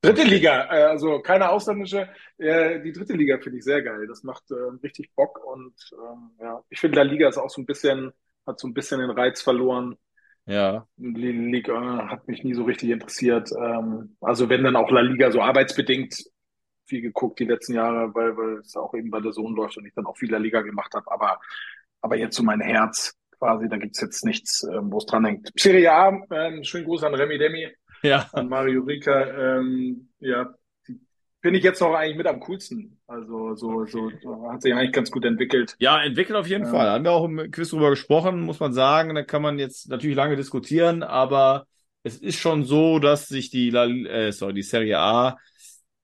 [0.02, 2.08] Dritte Liga, äh, also keine ausländische,
[2.38, 4.06] äh, die dritte Liga finde ich sehr geil.
[4.06, 7.60] Das macht äh, richtig Bock und ähm, ja, ich finde La Liga ist auch so
[7.60, 8.12] ein bisschen
[8.46, 9.96] hat so ein bisschen den Reiz verloren.
[10.46, 10.86] Ja.
[10.96, 13.50] Die Liga hat mich nie so richtig interessiert.
[13.52, 16.24] Ähm, also wenn dann auch La Liga so arbeitsbedingt
[16.86, 19.86] viel geguckt die letzten Jahre, weil, weil es auch eben bei der Sohn läuft und
[19.86, 21.10] ich dann auch viel La Liga gemacht habe.
[21.10, 21.40] Aber,
[22.00, 25.50] aber jetzt so mein Herz quasi, da gibt's jetzt nichts, ähm, wo es dran hängt.
[25.56, 27.68] Serie A, ähm, schönen Gruß an Remy Demi,
[28.02, 28.28] ja.
[28.32, 29.58] an Mario Rika.
[29.58, 30.54] Ähm, ja,
[31.42, 32.98] finde ich jetzt noch eigentlich mit am coolsten.
[33.06, 35.74] Also so, so, so hat sich eigentlich ganz gut entwickelt.
[35.78, 36.70] Ja, entwickelt auf jeden ja.
[36.70, 36.90] Fall.
[36.90, 39.14] Haben wir auch im Quiz drüber gesprochen, muss man sagen.
[39.14, 41.66] Da kann man jetzt natürlich lange diskutieren, aber
[42.02, 45.38] es ist schon so, dass sich die, äh, sorry, die Serie A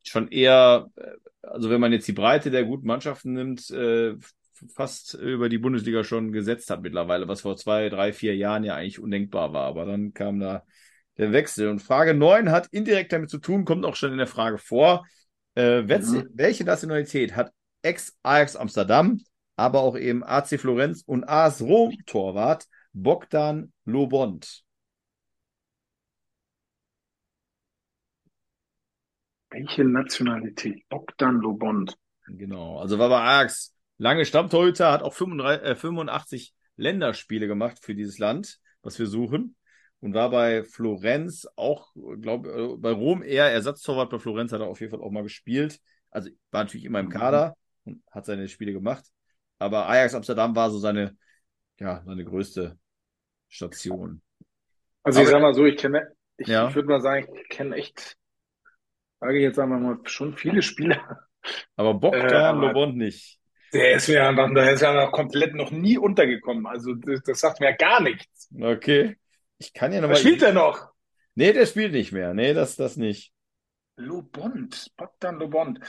[0.03, 4.15] schon eher, äh, also wenn man jetzt die Breite der guten Mannschaften nimmt, äh,
[4.75, 8.75] fast über die Bundesliga schon gesetzt hat mittlerweile, was vor zwei, drei, vier Jahren ja
[8.75, 9.67] eigentlich undenkbar war.
[9.67, 10.65] Aber dann kam da
[11.19, 11.69] der Wechsel.
[11.69, 15.07] Und Frage 9 hat indirekt damit zu tun, kommt auch schon in der Frage vor.
[15.55, 16.29] Äh, mhm.
[16.35, 17.53] Welche Nationalität hat
[17.83, 19.21] Ex-Ajax Amsterdam,
[19.57, 24.63] aber auch eben AC Florenz und AS Rom-Torwart Bogdan Lobond?
[29.51, 30.87] Welche Nationalität?
[30.89, 31.97] Bogdan Lobond.
[32.27, 37.95] Genau, also war bei Ajax lange Stammtorhüter, hat auch 35, äh, 85 Länderspiele gemacht für
[37.95, 39.57] dieses Land, was wir suchen
[40.01, 44.11] und war bei Florenz auch, glaube äh, bei Rom eher Ersatztorwart.
[44.11, 45.81] Bei Florenz hat er auf jeden Fall auch mal gespielt.
[46.11, 47.11] Also war natürlich immer im mhm.
[47.11, 49.05] Kader und hat seine Spiele gemacht.
[49.59, 51.17] Aber Ajax Amsterdam war so seine,
[51.79, 52.79] ja, seine größte
[53.49, 54.23] Station.
[55.03, 56.69] Also ich Aber, sag mal so, ich kenne, ich, ja.
[56.69, 58.17] ich würde mal sagen, ich kenne echt,
[59.21, 61.27] sage ich jetzt einmal mal, schon viele Spieler.
[61.77, 63.41] Aber Bogdan äh, Lobond nicht.
[63.73, 66.67] Der ist mir einfach, der ist ja noch komplett noch nie untergekommen.
[66.67, 68.51] Also das, das sagt mir gar nichts.
[68.59, 69.17] Okay.
[69.59, 70.17] Ich kann ja noch mal.
[70.17, 70.91] Spielt er noch?
[71.35, 72.35] Nee, der spielt nicht mehr.
[72.35, 73.33] Nee, das, das nicht.
[73.97, 75.81] Lobond, Bogdan Lobond.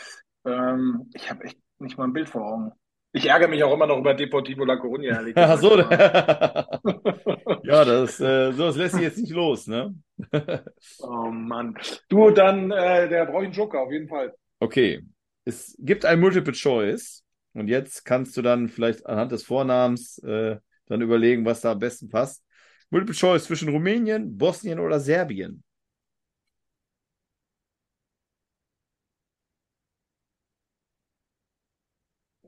[0.45, 2.71] Ähm, ich habe echt nicht mal ein Bild vor Augen.
[3.13, 5.31] Ich ärgere mich auch immer noch über Deportivo La Coruña.
[5.35, 5.77] Ach so.
[7.63, 9.95] ja, das, äh, so, das lässt sich jetzt nicht los, ne?
[10.99, 11.77] oh Mann.
[12.09, 14.33] Du, dann, äh, der braucht einen Joker, auf jeden Fall.
[14.59, 15.01] Okay.
[15.45, 17.23] Es gibt ein Multiple Choice.
[17.53, 21.79] Und jetzt kannst du dann vielleicht anhand des Vornamens äh, dann überlegen, was da am
[21.79, 22.43] besten passt.
[22.91, 25.63] Multiple Choice zwischen Rumänien, Bosnien oder Serbien.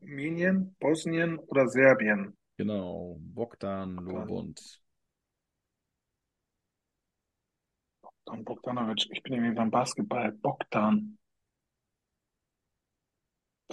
[0.02, 2.36] Rumänien, Bosnien oder Serbien?
[2.58, 4.82] Genau, Bogdan Lobund.
[8.26, 10.32] Bogdan Bogdanovic, ich bin irgendwie beim Basketball.
[10.32, 11.18] Bogdan.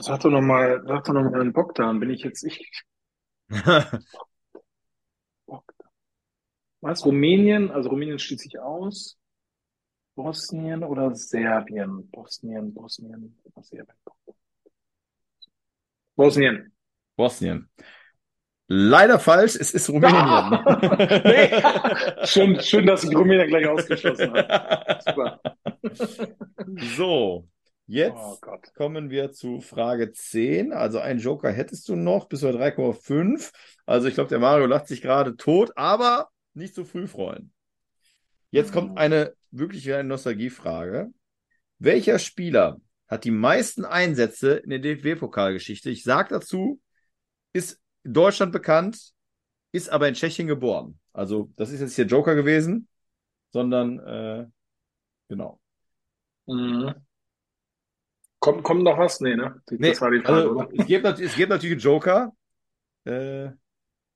[0.00, 2.82] Sag doch nochmal, sag doch nochmal einen Bogdan, bin ich jetzt ich.
[6.86, 7.04] Was?
[7.04, 7.72] Rumänien?
[7.72, 9.18] Also Rumänien schließt sich aus.
[10.14, 12.08] Bosnien oder Serbien?
[12.10, 13.96] Bosnien, Bosnien, Serbien.
[16.14, 16.72] Bosnien.
[17.16, 17.68] Bosnien.
[18.68, 20.60] Leider falsch, es ist Rumänien.
[21.24, 22.24] nee.
[22.24, 25.00] schön, schön, dass ich Rumänien gleich ausgeschlossen habe.
[25.04, 25.40] Super.
[26.96, 27.48] So,
[27.86, 30.72] jetzt oh kommen wir zu Frage 10.
[30.72, 33.52] Also ein Joker hättest du noch bis zu 3,5.
[33.86, 37.52] Also ich glaube, der Mario lacht sich gerade tot, aber nicht zu früh freuen.
[38.50, 38.98] Jetzt kommt mhm.
[38.98, 41.12] eine wirklich eine Nostalgiefrage.
[41.78, 45.90] Welcher Spieler hat die meisten Einsätze in der DFB-Pokalgeschichte?
[45.90, 46.80] Ich sage dazu,
[47.52, 49.12] ist in Deutschland bekannt,
[49.72, 50.98] ist aber in Tschechien geboren.
[51.12, 52.88] Also, das ist jetzt hier Joker gewesen,
[53.50, 54.46] sondern äh,
[55.28, 55.60] genau.
[56.46, 56.94] Mhm.
[58.38, 59.20] Kommt, kommt noch was?
[59.20, 59.60] Nee, ne?
[59.66, 60.68] Das nee, war die Frage, also, oder?
[60.72, 62.32] Es gibt, es gibt natürlich Joker,
[63.04, 63.50] äh,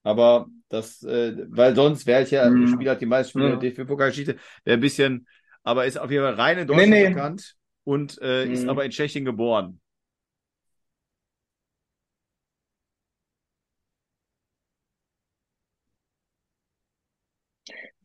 [0.02, 2.68] aber das, äh, weil sonst wäre ich ja, mm.
[2.68, 3.60] Spieler hat die meisten Spieler mm.
[3.60, 5.26] der DFB-Pokalgeschichte, wäre ein bisschen,
[5.62, 7.14] aber ist auf jeden Fall rein in Deutschland nee, nee.
[7.14, 8.52] bekannt und äh, mm.
[8.52, 9.80] ist aber in Tschechien geboren.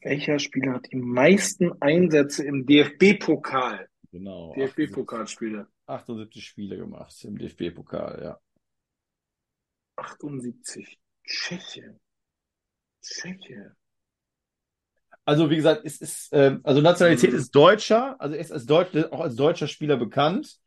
[0.01, 3.87] Welcher Spieler hat die meisten Einsätze im DFB-Pokal?
[4.11, 4.53] Genau.
[4.53, 5.67] DFB-Pokalspiele.
[5.87, 8.39] 78 Spiele gemacht im DFB-Pokal, ja.
[9.95, 10.99] 78.
[11.25, 11.99] Tschechien.
[13.01, 13.75] Tschechien.
[15.25, 17.37] Also wie gesagt, es ist äh, also Nationalität mhm.
[17.37, 20.59] ist Deutscher, also er ist als Deutsch, auch als deutscher Spieler bekannt,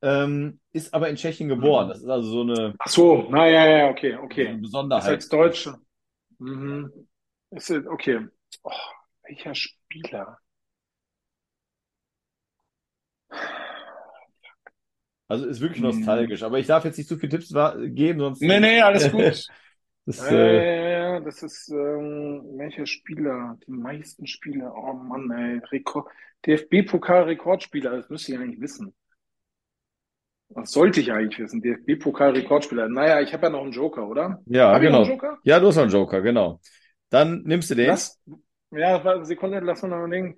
[0.00, 1.86] ähm, ist aber in Tschechien geboren.
[1.86, 1.90] Mhm.
[1.90, 2.74] Das ist also so eine.
[2.78, 4.48] Ach so, na ja, ja, okay, okay.
[4.48, 5.04] Eine Besonderheit.
[5.04, 5.80] Ist als Deutscher.
[6.38, 7.08] Mhm.
[7.50, 8.26] Ist okay.
[8.62, 8.70] Oh,
[9.24, 10.38] welcher Spieler?
[15.28, 15.88] Also ist wirklich mhm.
[15.88, 18.40] nostalgisch, aber ich darf jetzt nicht zu viele Tipps geben, sonst.
[18.40, 19.48] Nee, nee, alles gut.
[20.06, 23.58] Das, äh, äh, das ist ähm, welcher Spieler?
[23.66, 24.72] Die meisten Spieler.
[24.74, 25.58] Oh Mann, ey.
[25.72, 26.08] Rekord,
[26.46, 28.94] DFB-Pokal-Rekordspieler, das müsste ich eigentlich wissen.
[30.50, 31.60] Was sollte ich eigentlich wissen?
[31.60, 32.88] DFB-Pokal-Rekordspieler.
[32.88, 34.40] Naja, ich habe ja noch einen Joker, oder?
[34.46, 35.02] Ja, hab genau.
[35.02, 35.38] Ich noch einen Joker?
[35.42, 36.60] Ja, du hast noch einen Joker, genau.
[37.10, 37.88] Dann nimmst du den.
[37.88, 38.22] Lass,
[38.70, 40.36] ja, Sekunde, lass mal noch einen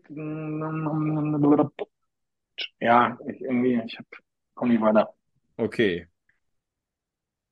[2.80, 4.06] Ja, ich, irgendwie, ich hab,
[4.54, 5.12] komm nicht weiter.
[5.58, 6.08] Okay.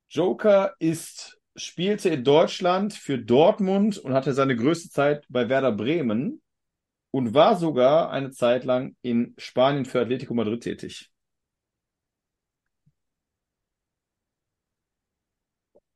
[0.09, 6.43] Joker ist, spielte in Deutschland für Dortmund und hatte seine größte Zeit bei Werder Bremen
[7.13, 11.11] und war sogar eine Zeit lang in Spanien für Atletico Madrid tätig.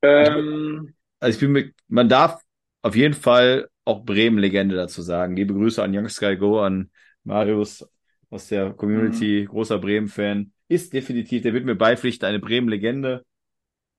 [0.03, 2.43] Ähm, Also ich bin mit, man darf
[2.83, 5.37] auf jeden Fall auch Bremen-Legende dazu sagen.
[5.37, 6.91] Liebe Grüße an Young Sky Go, an
[7.25, 7.87] Marius
[8.31, 10.53] aus der Community, großer Bremen-Fan.
[10.69, 13.25] Ist definitiv, der wird mir beipflichten, eine Bremen-Legende.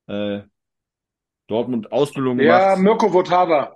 [0.08, 0.42] Äh,
[1.52, 2.84] Dortmund Ausbildung ja, gemacht.
[2.84, 3.76] Mirko Votava.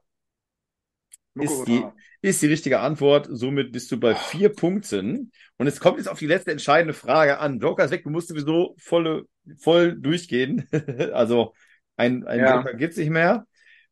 [1.35, 1.83] Ist die,
[2.21, 3.27] ist die richtige Antwort.
[3.29, 5.31] Somit bist du bei vier Punkten.
[5.57, 7.59] Und es kommt jetzt auf die letzte entscheidende Frage an.
[7.59, 9.25] Joker ist weg, du musst sowieso volle,
[9.57, 10.67] voll durchgehen.
[11.13, 11.53] also
[11.97, 12.55] ein, ein Ja.
[12.55, 13.45] Joker gibt's nicht mehr.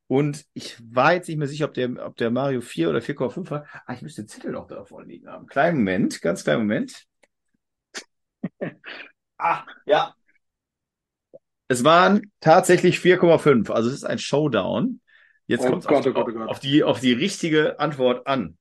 [0.07, 3.49] Und ich war jetzt nicht mehr sicher, ob der, ob der Mario 4 oder 4,5
[3.49, 3.65] war.
[3.85, 5.47] Ah, ich müsste den Zettel noch da vorne liegen haben.
[5.47, 7.05] Kleinen Moment, ganz kleinen Moment.
[9.37, 10.15] ah, ja.
[11.67, 13.71] Es waren tatsächlich 4,5.
[13.71, 14.99] Also es ist ein Showdown.
[15.47, 18.57] Jetzt Oh kommt es Gott, auf, oh oh auf, die, auf die richtige Antwort an.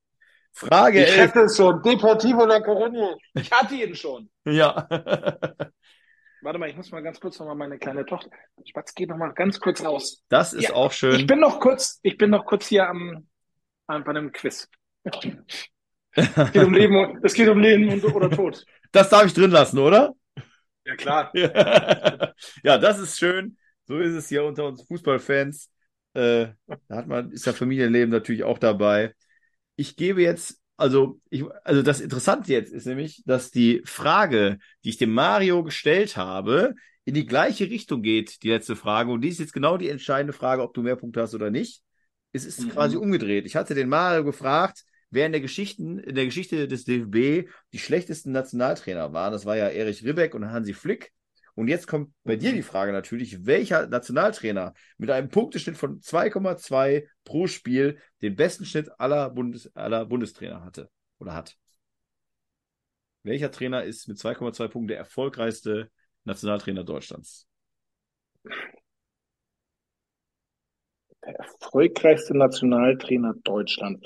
[0.52, 1.30] Frage Ich 11.
[1.30, 1.82] hatte es schon.
[1.82, 3.16] Deportivo La Coruña.
[3.34, 4.28] Ich hatte ihn schon.
[4.44, 4.86] Ja.
[6.42, 8.30] Warte mal, ich muss mal ganz kurz noch mal meine kleine Tochter.
[8.64, 10.22] Spatz, geh noch mal ganz kurz raus.
[10.28, 11.20] Das ist Ja, auch schön.
[11.20, 13.28] Ich bin noch kurz, ich bin noch kurz hier am,
[13.86, 14.68] am bei einem Quiz.
[15.04, 18.64] Es geht um Leben, und- es geht um Leben und, oder Tod.
[18.90, 20.14] Das darf ich drin lassen, oder?
[20.84, 21.30] Ja klar.
[22.64, 23.56] ja, das ist schön.
[23.86, 25.70] So ist es hier unter uns Fußballfans.
[26.14, 26.48] Äh,
[26.88, 29.14] da hat man, ist ja Familienleben natürlich auch dabei.
[29.76, 34.90] Ich gebe jetzt, also, ich, also das Interessante jetzt ist nämlich, dass die Frage, die
[34.90, 39.10] ich dem Mario gestellt habe, in die gleiche Richtung geht, die letzte Frage.
[39.10, 41.82] Und die ist jetzt genau die entscheidende Frage, ob du mehr Punkte hast oder nicht.
[42.32, 42.70] Es ist Mhm.
[42.70, 43.46] quasi umgedreht.
[43.46, 47.78] Ich hatte den Mario gefragt, wer in der Geschichten, in der Geschichte des DFB die
[47.78, 49.32] schlechtesten Nationaltrainer waren.
[49.32, 51.12] Das war ja Erich Ribbeck und Hansi Flick.
[51.54, 57.06] Und jetzt kommt bei dir die Frage natürlich, welcher Nationaltrainer mit einem Punkteschnitt von 2,2
[57.24, 61.58] pro Spiel den besten Schnitt aller, Bundes, aller Bundestrainer hatte oder hat.
[63.22, 65.90] Welcher Trainer ist mit 2,2 Punkten der erfolgreichste
[66.24, 67.46] Nationaltrainer Deutschlands?
[71.24, 74.04] Der erfolgreichste Nationaltrainer Deutschland.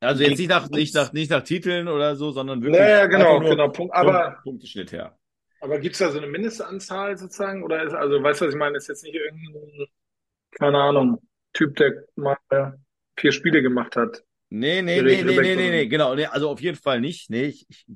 [0.00, 3.06] Also jetzt nicht nach, nicht nach, nicht nach Titeln oder so, sondern wirklich Ja, ja,
[3.06, 3.68] genau, nur genau.
[3.68, 3.94] Punkt.
[3.94, 5.16] Aber, Punkteschnitt her.
[5.60, 7.62] aber gibt es da so eine Mindestanzahl sozusagen?
[7.62, 8.76] Oder ist, also, weißt du, was ich meine?
[8.76, 9.86] Ist jetzt nicht irgendein,
[10.50, 11.22] keine Ahnung,
[11.54, 12.36] Typ, der mal
[13.16, 14.22] vier Spiele gemacht hat.
[14.50, 16.14] Nee, nee, nee, nee, nee, nee, nee, genau.
[16.14, 17.30] Nee, also auf jeden Fall nicht.
[17.30, 17.86] Nee, ich, ich,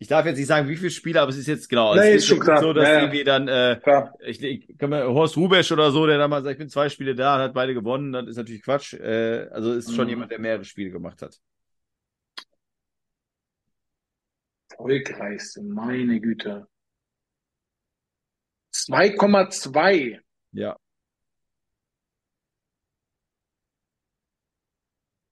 [0.00, 1.94] ich darf jetzt nicht sagen, wie viele Spiele, aber es ist jetzt genau.
[1.94, 2.60] Nee, es ist schon klar.
[2.62, 4.14] so, dass Ja, irgendwie dann, äh, Klar.
[4.20, 7.14] ich, ich kann mal, Horst Rubesch oder so, der damals sagt, ich bin zwei Spiele
[7.14, 8.94] da und hat beide gewonnen, das ist natürlich Quatsch.
[8.94, 10.10] Äh, also ist schon Mhm.
[10.10, 11.38] jemand, der mehrere Spiele gemacht hat.
[14.70, 16.66] Erfolgreichste, meine Güte.
[18.72, 20.20] 2,2.
[20.52, 20.76] Ja.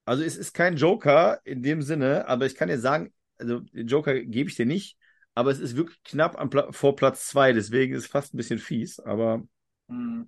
[0.05, 3.87] Also es ist kein Joker in dem Sinne, aber ich kann dir sagen, also den
[3.87, 4.99] Joker gebe ich dir nicht,
[5.35, 8.37] aber es ist wirklich knapp am Pla vor Platz zwei, deswegen ist es fast ein
[8.39, 9.43] bisschen fies, aber
[9.89, 10.23] Hm.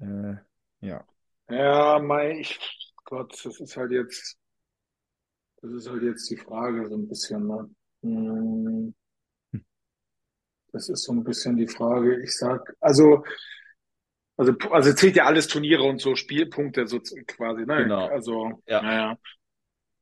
[0.00, 0.34] äh,
[0.80, 1.06] ja.
[1.50, 2.58] Ja, mein, ich,
[3.04, 4.38] Gott, das ist halt jetzt,
[5.62, 7.70] das ist halt jetzt die Frage so ein bisschen, ne?
[8.02, 8.94] Hm.
[10.72, 12.22] Das ist so ein bisschen die Frage.
[12.22, 13.22] Ich sag, also,
[14.36, 17.74] also, also zählt ja alles Turniere und so Spielpunkte so quasi, ne?
[17.76, 18.06] Genau.
[18.06, 18.80] Also, Ja.
[18.80, 19.16] naja.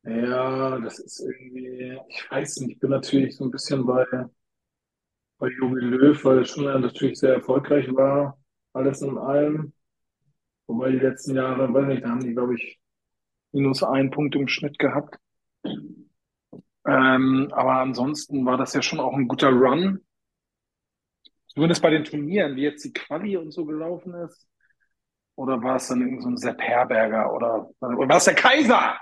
[0.06, 4.06] Ja, das ist irgendwie, ich weiß nicht, ich bin natürlich so ein bisschen bei,
[5.38, 8.38] bei Jogi Löw, weil er schon natürlich sehr erfolgreich war,
[8.72, 9.72] alles in allem.
[10.68, 12.80] Wobei die letzten Jahre, weiß nicht, da haben die, glaube ich,
[13.52, 15.18] minus einen Punkt im Schnitt gehabt.
[16.86, 20.00] Ähm, aber ansonsten war das ja schon auch ein guter Run.
[21.48, 24.46] Zumindest bei den Turnieren, wie jetzt die Quali und so gelaufen ist.
[25.36, 28.96] Oder war es dann irgend so ein Sepp Herberger oder, oder war es der Kaiser?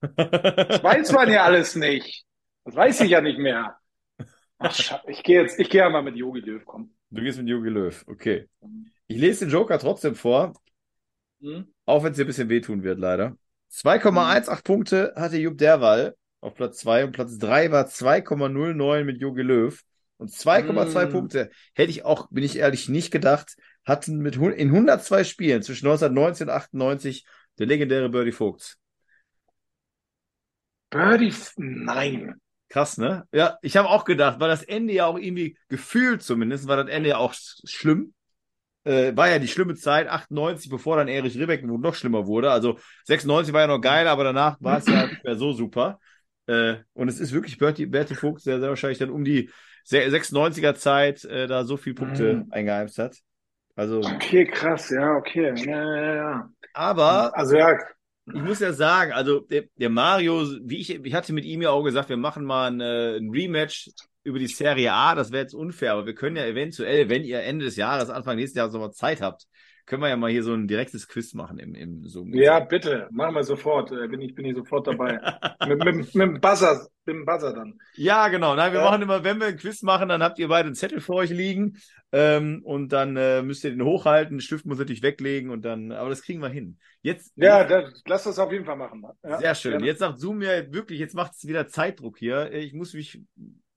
[0.00, 2.24] Das weiß man ja alles nicht.
[2.64, 3.76] Das weiß ich ja nicht mehr.
[4.58, 4.76] Ach,
[5.06, 6.96] ich gehe jetzt, ich gehe ja mal mit Jogi Löw kommen.
[7.10, 8.48] Du gehst mit Jogi Löw, okay.
[9.06, 10.54] Ich lese den Joker trotzdem vor,
[11.40, 11.66] Hm?
[11.84, 13.36] auch wenn es dir ein bisschen wehtun wird, leider.
[13.70, 19.42] 2,18 Punkte hatte Jupp Derwall auf Platz 2 und Platz 3 war 2,09 mit Jogi
[19.42, 19.78] Löw.
[20.18, 21.12] Und 2,2 Mm.
[21.12, 25.86] Punkte hätte ich auch, bin ich ehrlich, nicht gedacht, hatten mit in 102 Spielen zwischen
[25.86, 27.26] 1990 und 98
[27.58, 28.78] der legendäre Birdie Vogt.
[30.96, 32.40] Birdie, nein.
[32.68, 33.24] Krass, ne?
[33.32, 36.88] Ja, ich habe auch gedacht, weil das Ende ja auch irgendwie gefühlt zumindest, war das
[36.88, 38.12] Ende ja auch schlimm.
[38.84, 42.50] Äh, war ja die schlimme Zeit, 98, bevor dann Erich Ribbeck noch schlimmer wurde.
[42.50, 45.98] Also 96 war ja noch geil, aber danach war es ja nicht mehr so super.
[46.46, 49.50] Äh, und es ist wirklich Bertie, Bertie Fuchs, der sehr wahrscheinlich dann um die
[49.86, 52.46] 96er Zeit äh, da so viele Punkte mhm.
[52.50, 53.18] eingeheimst hat.
[53.74, 54.00] Also.
[54.00, 55.52] Okay, krass, ja, okay.
[55.56, 56.50] Ja, ja, ja.
[56.72, 57.36] Aber.
[57.36, 57.76] Also ja.
[58.34, 61.70] Ich muss ja sagen, also der, der Mario, wie ich, ich hatte mit ihm ja
[61.70, 63.90] auch gesagt, wir machen mal ein, äh, ein Rematch
[64.24, 67.42] über die Serie A, das wäre jetzt unfair, aber wir können ja eventuell, wenn ihr
[67.42, 69.46] Ende des Jahres, Anfang nächstes Jahres nochmal Zeit habt,
[69.86, 72.34] können wir ja mal hier so ein direktes Quiz machen im, im Zoom.
[72.34, 73.92] Ja, bitte, machen wir sofort.
[73.92, 75.20] Äh, bin ich, bin ich sofort dabei.
[75.68, 77.78] mit, mit, mit, dem Buzzer, dem Buzzer dann.
[77.94, 78.54] Ja, genau.
[78.54, 78.84] Nein, wir ja.
[78.84, 81.30] machen immer, wenn wir ein Quiz machen, dann habt ihr beide einen Zettel vor euch
[81.30, 81.78] liegen
[82.12, 84.36] ähm, und dann äh, müsst ihr den hochhalten.
[84.36, 86.78] Den Stift muss natürlich weglegen und dann, aber das kriegen wir hin.
[87.02, 87.32] Jetzt.
[87.36, 89.04] Ja, das, lass das auf jeden Fall machen.
[89.22, 89.72] Ja, sehr schön.
[89.72, 89.86] Gerne.
[89.86, 92.52] Jetzt sagt Zoom mir wirklich, jetzt macht es wieder Zeitdruck hier.
[92.52, 93.20] Ich muss mich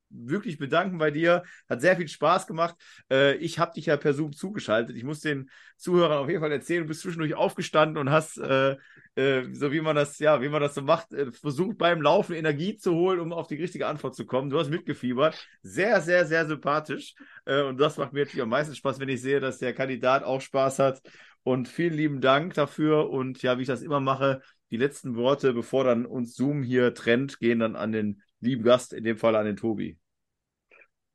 [0.09, 1.43] wirklich bedanken bei dir.
[1.69, 2.75] Hat sehr viel Spaß gemacht.
[3.11, 4.95] Äh, ich habe dich ja per Zoom zugeschaltet.
[4.95, 8.75] Ich muss den Zuhörern auf jeden Fall erzählen, du bist zwischendurch aufgestanden und hast, äh,
[9.19, 12.35] äh, so wie man das, ja, wie man das so macht, äh, versucht beim Laufen
[12.35, 14.49] Energie zu holen, um auf die richtige Antwort zu kommen.
[14.49, 15.35] Du hast mitgefiebert.
[15.61, 17.15] Sehr, sehr, sehr sympathisch.
[17.45, 20.23] Äh, und das macht mir natürlich am meisten Spaß, wenn ich sehe, dass der Kandidat
[20.23, 21.01] auch Spaß hat.
[21.43, 23.09] Und vielen lieben Dank dafür.
[23.09, 24.41] Und ja, wie ich das immer mache,
[24.71, 28.93] die letzten Worte, bevor dann uns Zoom hier trennt, gehen dann an den lieben Gast,
[28.93, 29.98] in dem Fall an den Tobi.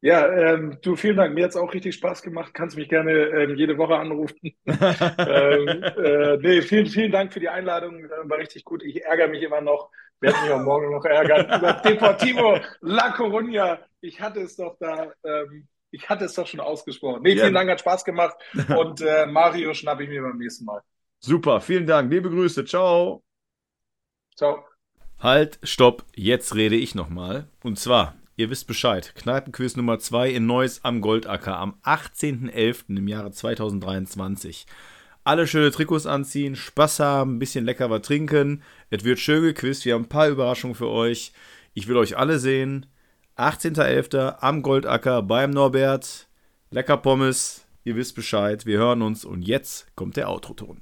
[0.05, 1.34] Ja, ähm, du, vielen Dank.
[1.34, 2.52] Mir hat es auch richtig Spaß gemacht.
[2.52, 4.36] Kannst mich gerne ähm, jede Woche anrufen.
[4.66, 8.02] ähm, äh, nee, vielen, vielen Dank für die Einladung.
[8.24, 8.82] War richtig gut.
[8.82, 9.88] Ich ärgere mich immer noch.
[10.20, 13.78] Werde mich auch morgen noch ärgern über Deportivo La Coruña.
[14.02, 17.22] Ich hatte es doch da, ähm, ich hatte es doch schon ausgesprochen.
[17.22, 17.61] Nee, vielen ja.
[17.61, 18.36] Dank, hat Spaß gemacht.
[18.76, 20.82] Und äh, Mario schnappe ich mir beim nächsten Mal.
[21.18, 22.12] Super, vielen Dank.
[22.12, 22.66] Liebe Grüße.
[22.66, 23.24] Ciao.
[24.36, 24.66] Ciao.
[25.18, 27.48] Halt, stopp, jetzt rede ich nochmal.
[27.62, 32.97] Und zwar, ihr wisst Bescheid, Kneipenquiz Nummer 2 in Neuss am Goldacker am 18.11.
[32.97, 34.66] im Jahre 2023.
[35.22, 38.62] Alle schöne Trikots anziehen, Spaß haben, ein bisschen lecker was trinken.
[38.91, 41.32] Es wird schön gequizt, wir haben ein paar Überraschungen für euch.
[41.72, 42.87] Ich will euch alle sehen.
[43.37, 44.37] 18.11.
[44.41, 46.28] am Goldacker beim Norbert.
[46.70, 50.80] Lecker Pommes, ihr wisst Bescheid, wir hören uns und jetzt kommt der Outro-Ton.